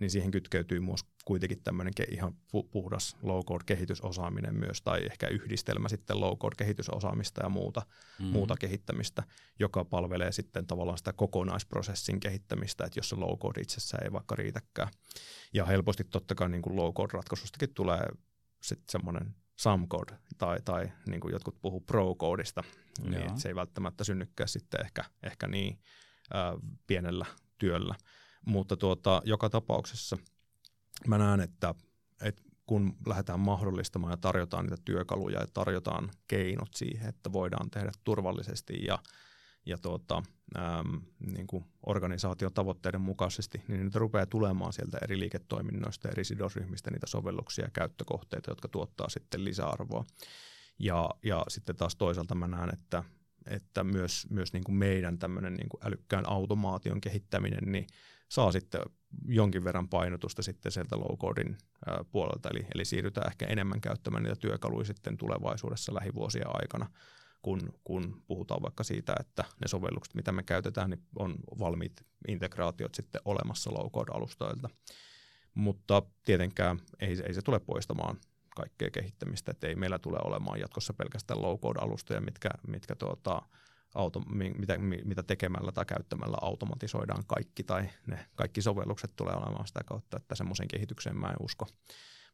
[0.00, 6.20] niin siihen kytkeytyy myös kuitenkin tämmöinen ihan pu- puhdas low-code-kehitysosaaminen myös, tai ehkä yhdistelmä sitten
[6.20, 7.82] low-code-kehitysosaamista ja muuta,
[8.18, 8.26] Mm.
[8.26, 9.22] muuta kehittämistä,
[9.58, 14.88] joka palvelee sitten tavallaan sitä kokonaisprosessin kehittämistä, että jos se low-code itsessään ei vaikka riitäkään.
[15.54, 18.02] Ja helposti totta kai niin kuin low-code-ratkaisustakin tulee
[18.62, 22.64] sitten semmoinen some code, tai, tai niin kuin jotkut puhuu pro-koodista,
[23.02, 25.78] niin se ei välttämättä synnykään sitten ehkä, ehkä niin
[26.34, 26.52] ää,
[26.86, 27.26] pienellä
[27.58, 27.94] työllä.
[28.46, 30.18] Mutta tuota, joka tapauksessa
[31.06, 31.74] mä näen, että,
[32.22, 37.90] että kun lähdetään mahdollistamaan ja tarjotaan niitä työkaluja ja tarjotaan keinot siihen, että voidaan tehdä
[38.04, 38.98] turvallisesti ja,
[39.66, 40.22] ja tuota,
[40.56, 41.00] äm,
[41.34, 47.06] niin kuin organisaation tavoitteiden mukaisesti, niin niitä rupeaa tulemaan sieltä eri liiketoiminnoista, eri sidosryhmistä niitä
[47.06, 50.04] sovelluksia ja käyttökohteita, jotka tuottaa sitten lisäarvoa.
[50.78, 53.04] Ja, ja sitten taas toisaalta mä näen, että,
[53.46, 57.86] että myös, myös niin kuin meidän tämmöinen niin kuin älykkään automaation kehittäminen, niin
[58.28, 58.80] saa sitten
[59.24, 61.56] jonkin verran painotusta sitten sieltä low-codin
[62.10, 66.86] puolelta, eli, eli siirrytään ehkä enemmän käyttämään niitä työkaluja sitten tulevaisuudessa lähivuosien aikana,
[67.42, 72.94] kun, kun puhutaan vaikka siitä, että ne sovellukset, mitä me käytetään, niin on valmiit integraatiot
[72.94, 74.68] sitten olemassa low-code-alustoilta.
[75.54, 78.16] Mutta tietenkään ei, ei se tule poistamaan
[78.56, 83.42] kaikkea kehittämistä, että ei meillä tule olemaan jatkossa pelkästään low-code-alustoja, mitkä, mitkä tuota,
[83.94, 89.34] auto, mi- mitä, mi- mitä tekemällä tai käyttämällä automatisoidaan kaikki tai ne kaikki sovellukset tulee
[89.34, 91.66] olemaan sitä kautta, että semmoiseen kehitykseen mä en usko.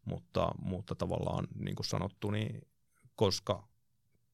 [0.05, 2.69] Mutta, mutta tavallaan niin kuin sanottu, niin
[3.17, 3.69] koska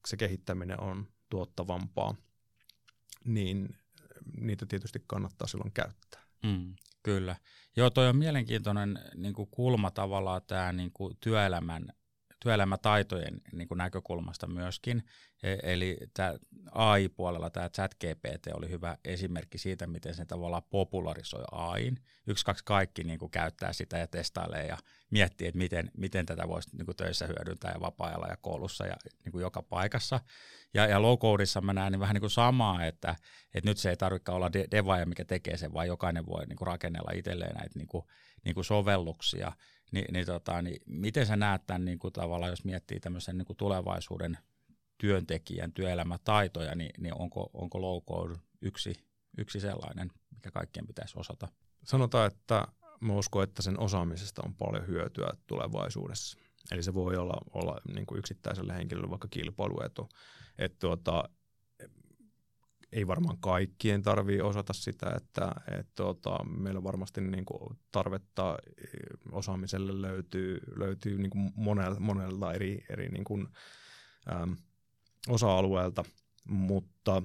[0.09, 2.15] se kehittäminen on tuottavampaa,
[3.25, 3.77] niin
[4.41, 6.23] niitä tietysti kannattaa silloin käyttää.
[6.43, 7.37] Mm, kyllä.
[7.77, 11.93] Joo, toi on mielenkiintoinen niin kuin kulma tavallaan tämä niin kuin työelämän
[12.43, 15.03] työelämätaitojen niin kuin näkökulmasta myöskin.
[15.43, 16.35] E- eli tämä
[16.73, 21.99] AI-puolella tämä chat GPT oli hyvä esimerkki siitä, miten se tavallaan popularisoi AIin.
[22.27, 24.79] Yksi, kaksi kaikki niin kuin käyttää sitä ja testailee ja
[25.11, 28.97] miettii, että miten, miten tätä voisi niin kuin töissä hyödyntää ja vapaa-ajalla ja koulussa ja
[29.25, 30.21] niin kuin joka paikassa.
[30.75, 33.17] Ja, ja low-codeissa mä näen niin vähän niin kuin samaa, että,
[33.55, 36.57] että nyt se ei tarvitse olla de- devaaja, mikä tekee sen, vaan jokainen voi niin
[36.57, 38.05] kuin rakennella itselleen näitä niin kuin,
[38.45, 39.53] niin kuin sovelluksia.
[39.93, 43.47] Ni, niin, tota, niin miten sä näet tämän niin kuin tavallaan, jos miettii tämmöisen niin
[43.47, 44.39] kuin tulevaisuuden
[44.99, 48.93] työntekijän työelämätaitoja, niin, niin onko, onko low code yksi,
[49.39, 51.49] yksi sellainen, mikä kaikkien pitäisi osata?
[51.85, 52.67] Sanotaan, että
[53.01, 56.39] mä uskon, että sen osaamisesta on paljon hyötyä tulevaisuudessa.
[56.71, 60.09] Eli se voi olla, olla niin kuin yksittäiselle henkilölle vaikka kilpailuetu.
[60.59, 61.29] Että tuota,
[62.93, 68.59] ei varmaan kaikkien tarvii osata sitä, että et, tota, meillä varmasti niin kuin, tarvetta
[69.33, 73.49] osaamiselle löytyy, löytyy niin kuin monelta, monelta eri, eri niin kuin,
[74.33, 74.57] äm,
[75.29, 76.05] osa-alueelta,
[76.45, 77.23] mutta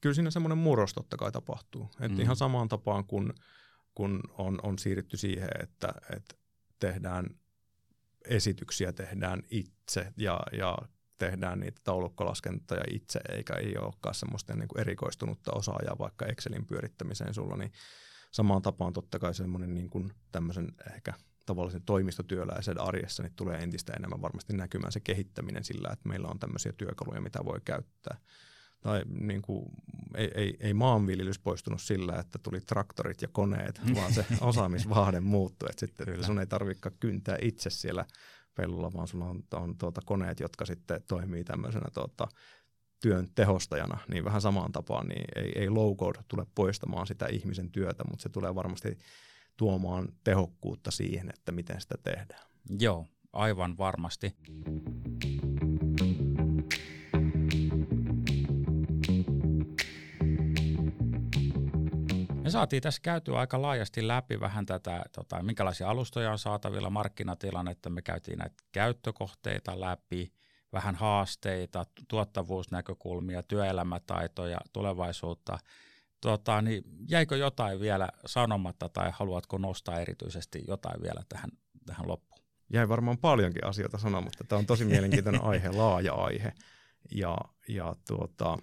[0.00, 1.90] kyllä siinä semmoinen murros totta kai tapahtuu.
[2.00, 2.20] Et mm.
[2.20, 3.34] Ihan samaan tapaan kun,
[3.94, 6.34] kun on, on siirrytty siihen, että, että
[6.78, 7.26] tehdään
[8.24, 10.78] esityksiä tehdään itse ja, ja
[11.20, 17.34] tehdään niitä taulukkolaskentoja itse, eikä ei olekaan semmoista niin kuin erikoistunutta osaajaa vaikka Excelin pyörittämiseen
[17.34, 17.72] sulla, niin
[18.30, 21.12] samaan tapaan totta kai semmoinen niin kuin tämmöisen ehkä
[21.46, 26.38] tavallisen toimistotyöläisen arjessa niin tulee entistä enemmän varmasti näkymään se kehittäminen sillä, että meillä on
[26.38, 28.16] tämmöisiä työkaluja, mitä voi käyttää.
[28.80, 29.66] Tai niin kuin,
[30.14, 35.68] ei, ei, ei maanviljelys poistunut sillä, että tuli traktorit ja koneet, vaan se osaamisvahde muuttui.
[35.70, 36.26] Että sitten Kyllä.
[36.26, 38.04] sun ei tarvitse kyntää itse siellä
[38.60, 42.28] pellolla, vaan sulla on, on tuota, koneet, jotka sitten toimii tämmöisenä tuota,
[43.02, 47.70] työn tehostajana, niin vähän samaan tapaan, niin ei, ei low code tule poistamaan sitä ihmisen
[47.70, 48.98] työtä, mutta se tulee varmasti
[49.56, 52.46] tuomaan tehokkuutta siihen, että miten sitä tehdään.
[52.78, 54.36] Joo, aivan varmasti.
[62.50, 67.90] Me saatiin tässä käytyä aika laajasti läpi vähän tätä, tota, minkälaisia alustoja on saatavilla, markkinatilannetta,
[67.90, 70.32] me käytiin näitä käyttökohteita läpi,
[70.72, 75.58] vähän haasteita, tuottavuusnäkökulmia, työelämätaitoja, tulevaisuutta.
[76.20, 81.50] Tota, niin jäikö jotain vielä sanomatta tai haluatko nostaa erityisesti jotain vielä tähän,
[81.86, 82.42] tähän loppuun?
[82.72, 84.44] Jäi varmaan paljonkin asioita sanomatta.
[84.44, 86.52] Tämä on tosi mielenkiintoinen aihe, laaja aihe.
[87.14, 87.38] Ja,
[87.68, 88.58] ja tuota,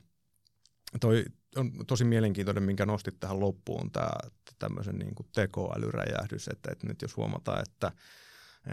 [0.99, 1.25] toi
[1.55, 4.09] on tosi mielenkiintoinen, minkä nostit tähän loppuun, tämä
[4.59, 7.91] tämmöisen niin kuin tekoälyräjähdys, että, että nyt jos huomataan, että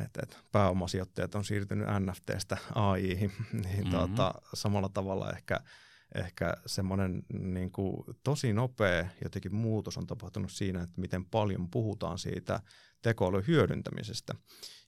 [0.04, 3.90] että, että pääomasijoittajat on siirtynyt NFTstä AIhin, niin mm-hmm.
[3.90, 5.60] tuota, samalla tavalla ehkä,
[6.14, 12.18] ehkä semmoinen niin kuin tosi nopea jotenkin muutos on tapahtunut siinä, että miten paljon puhutaan
[12.18, 12.60] siitä
[13.02, 14.34] tekoälyn hyödyntämisestä.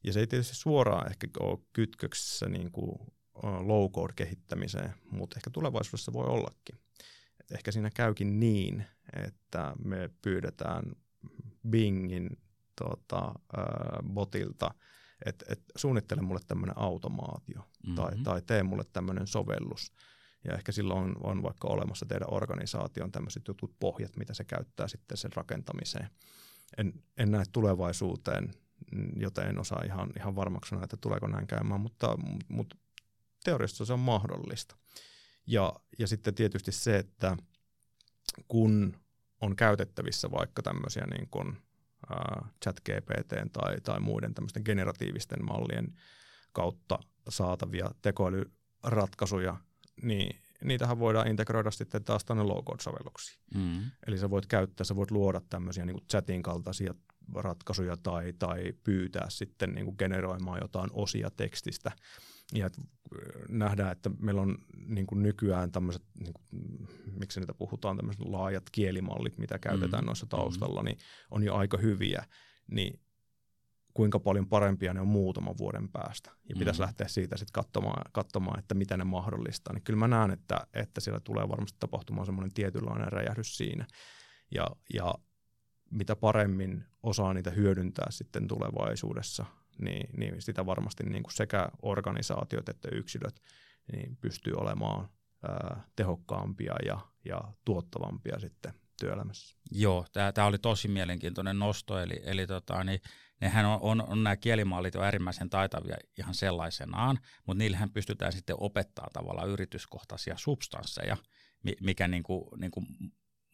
[0.05, 2.99] Ja se ei tietysti suoraan ehkä ole kytköksissä niin kuin
[3.43, 6.79] low-code-kehittämiseen, mutta ehkä tulevaisuudessa voi ollakin
[7.55, 8.87] ehkä siinä käykin niin,
[9.27, 10.85] että me pyydetään
[11.71, 12.31] Bingin
[12.77, 13.27] tota,
[13.59, 14.75] äh, botilta,
[15.27, 17.95] että et suunnittele mulle tämmöinen automaatio mm-hmm.
[17.95, 19.93] tai, tai tee mulle tämmöinen sovellus.
[20.45, 24.89] Ja ehkä silloin on, on vaikka olemassa teidän organisaation tämmöiset jutut pohjat, mitä se käyttää
[24.89, 26.09] sitten sen rakentamiseen.
[26.79, 28.55] En, en näe tulevaisuuteen,
[29.17, 32.19] joten en osaa ihan, ihan varmaksi sanoa, että tuleeko näin käymään, mutta,
[32.49, 32.77] mutta
[33.45, 34.77] teoriassa se on mahdollista.
[35.47, 37.37] Ja, ja sitten tietysti se, että
[38.49, 38.97] kun
[39.41, 45.95] on käytettävissä vaikka tämmöisiä niin kuin, uh, chat GPT tai, tai muiden tämmöisten generatiivisten mallien
[46.53, 49.57] kautta saatavia tekoälyratkaisuja,
[50.03, 53.39] niin niitähän voidaan integroida sitten taas tänne low-code-sovelluksiin.
[53.55, 53.91] Mm.
[54.07, 56.95] Eli sä voit käyttää, sä voit luoda tämmöisiä niin kuin chatin kaltaisia
[57.35, 61.93] ratkaisuja tai, tai pyytää sitten niin kuin generoimaan jotain osia tekstistä
[62.55, 62.83] ja että
[63.49, 66.47] nähdään, että meillä on niin kuin nykyään tämmöiset, niin kuin,
[67.21, 70.07] miksi niitä puhutaan, tämmöiset laajat kielimallit, mitä käytetään mm.
[70.07, 70.99] noissa taustalla, niin
[71.31, 72.25] on jo aika hyviä,
[72.67, 73.01] niin
[73.95, 76.31] kuinka paljon parempia ne on muutaman vuoden päästä.
[76.49, 76.59] Ja mm.
[76.59, 79.75] pitäisi lähteä siitä sitten katsomaan, katsomaan, että mitä ne mahdollistaa.
[79.75, 83.87] Niin kyllä mä näen, että, että siellä tulee varmasti tapahtumaan semmoinen tietynlainen räjähdys siinä.
[84.55, 85.15] Ja, ja
[85.91, 89.47] mitä paremmin osaa niitä hyödyntää sitten tulevaisuudessa,
[89.79, 93.43] niin, niin sitä varmasti niin kuin sekä organisaatiot että yksilöt
[93.93, 95.09] niin pystyy olemaan
[95.49, 99.57] ää, tehokkaampia ja, ja tuottavampia sitten työelämässä.
[99.71, 103.01] Joo, tämä oli tosi mielenkiintoinen nosto, eli, eli tota, niin,
[103.41, 108.57] nehän on, on, on nämä kielimallit jo äärimmäisen taitavia ihan sellaisenaan, mutta niillähän pystytään sitten
[108.59, 111.17] opettaa tavallaan yrityskohtaisia substansseja,
[111.81, 112.87] mikä niin kuin, niin kuin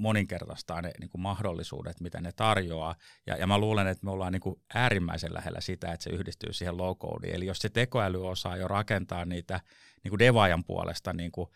[0.02, 2.94] moninkertaistaa ne niin kuin mahdollisuudet, mitä ne tarjoaa.
[3.26, 6.52] Ja, ja mä luulen, että me ollaan niin kuin äärimmäisen lähellä sitä, että se yhdistyy
[6.52, 7.34] siihen low codeen.
[7.34, 9.60] Eli jos se tekoäly osaa jo rakentaa niitä
[10.04, 11.48] niin kuin devaajan puolesta niin kuin,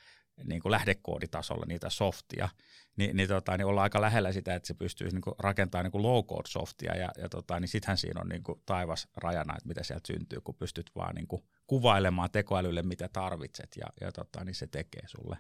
[0.44, 2.48] niin kuin lähdekooditasolla niitä softia,
[2.96, 6.02] niin, niin, tota, niin ollaan aika lähellä sitä, että se pystyy niin rakentamaan niin kuin
[6.02, 9.82] low-code softia, ja, ja tota, niin sittenhän siinä on niin kuin taivas rajana, että mitä
[9.82, 14.54] sieltä syntyy, kun pystyt vaan niin kuin kuvailemaan tekoälylle, mitä tarvitset, ja, ja tota, niin
[14.54, 15.36] se tekee sulle.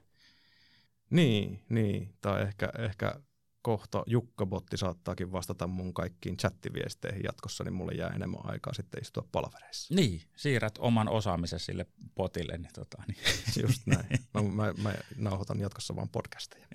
[1.10, 2.14] Niin, niin.
[2.20, 3.20] Tai ehkä, ehkä
[3.66, 9.28] kohta Jukka-botti saattaakin vastata mun kaikkiin chattiviesteihin jatkossa, niin mulle jää enemmän aikaa sitten istua
[9.32, 9.94] palavereissa.
[9.94, 12.58] Niin, siirrät oman osaamisen sille potille.
[12.58, 13.18] Niin tota, niin.
[13.62, 14.06] Just näin.
[14.34, 16.66] Mä, mä, mä nauhoitan jatkossa vaan podcasteja.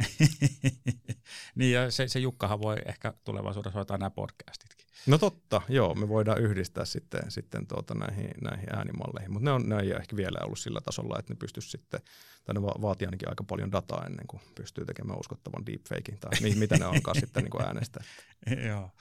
[1.55, 4.87] niin ja se, se Jukkahan voi ehkä tulevaisuudessa hoitaa nämä podcastitkin.
[5.07, 9.69] No totta, joo, me voidaan yhdistää sitten, sitten tuota näihin, näihin äänimalleihin, mutta ne, on,
[9.69, 12.01] ne ei ehkä vielä ollut sillä tasolla, että ne pystyisi sitten,
[12.45, 16.77] tai ne vaatii ainakin aika paljon dataa ennen kuin pystyy tekemään uskottavan deepfakein, tai mitä
[16.77, 18.03] ne onkaan sitten niin äänestää.
[18.69, 18.91] joo.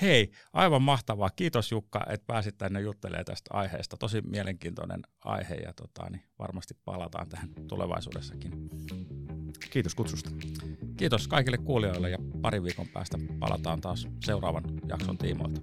[0.00, 1.30] Hei, aivan mahtavaa.
[1.30, 3.96] Kiitos Jukka, että pääsit tänne juttelemaan tästä aiheesta.
[3.96, 8.70] Tosi mielenkiintoinen aihe ja tota, niin varmasti palataan tähän tulevaisuudessakin.
[9.70, 10.30] Kiitos kutsusta.
[10.96, 15.60] Kiitos kaikille kuulijoille ja pari viikon päästä palataan taas seuraavan jakson tiimoilta.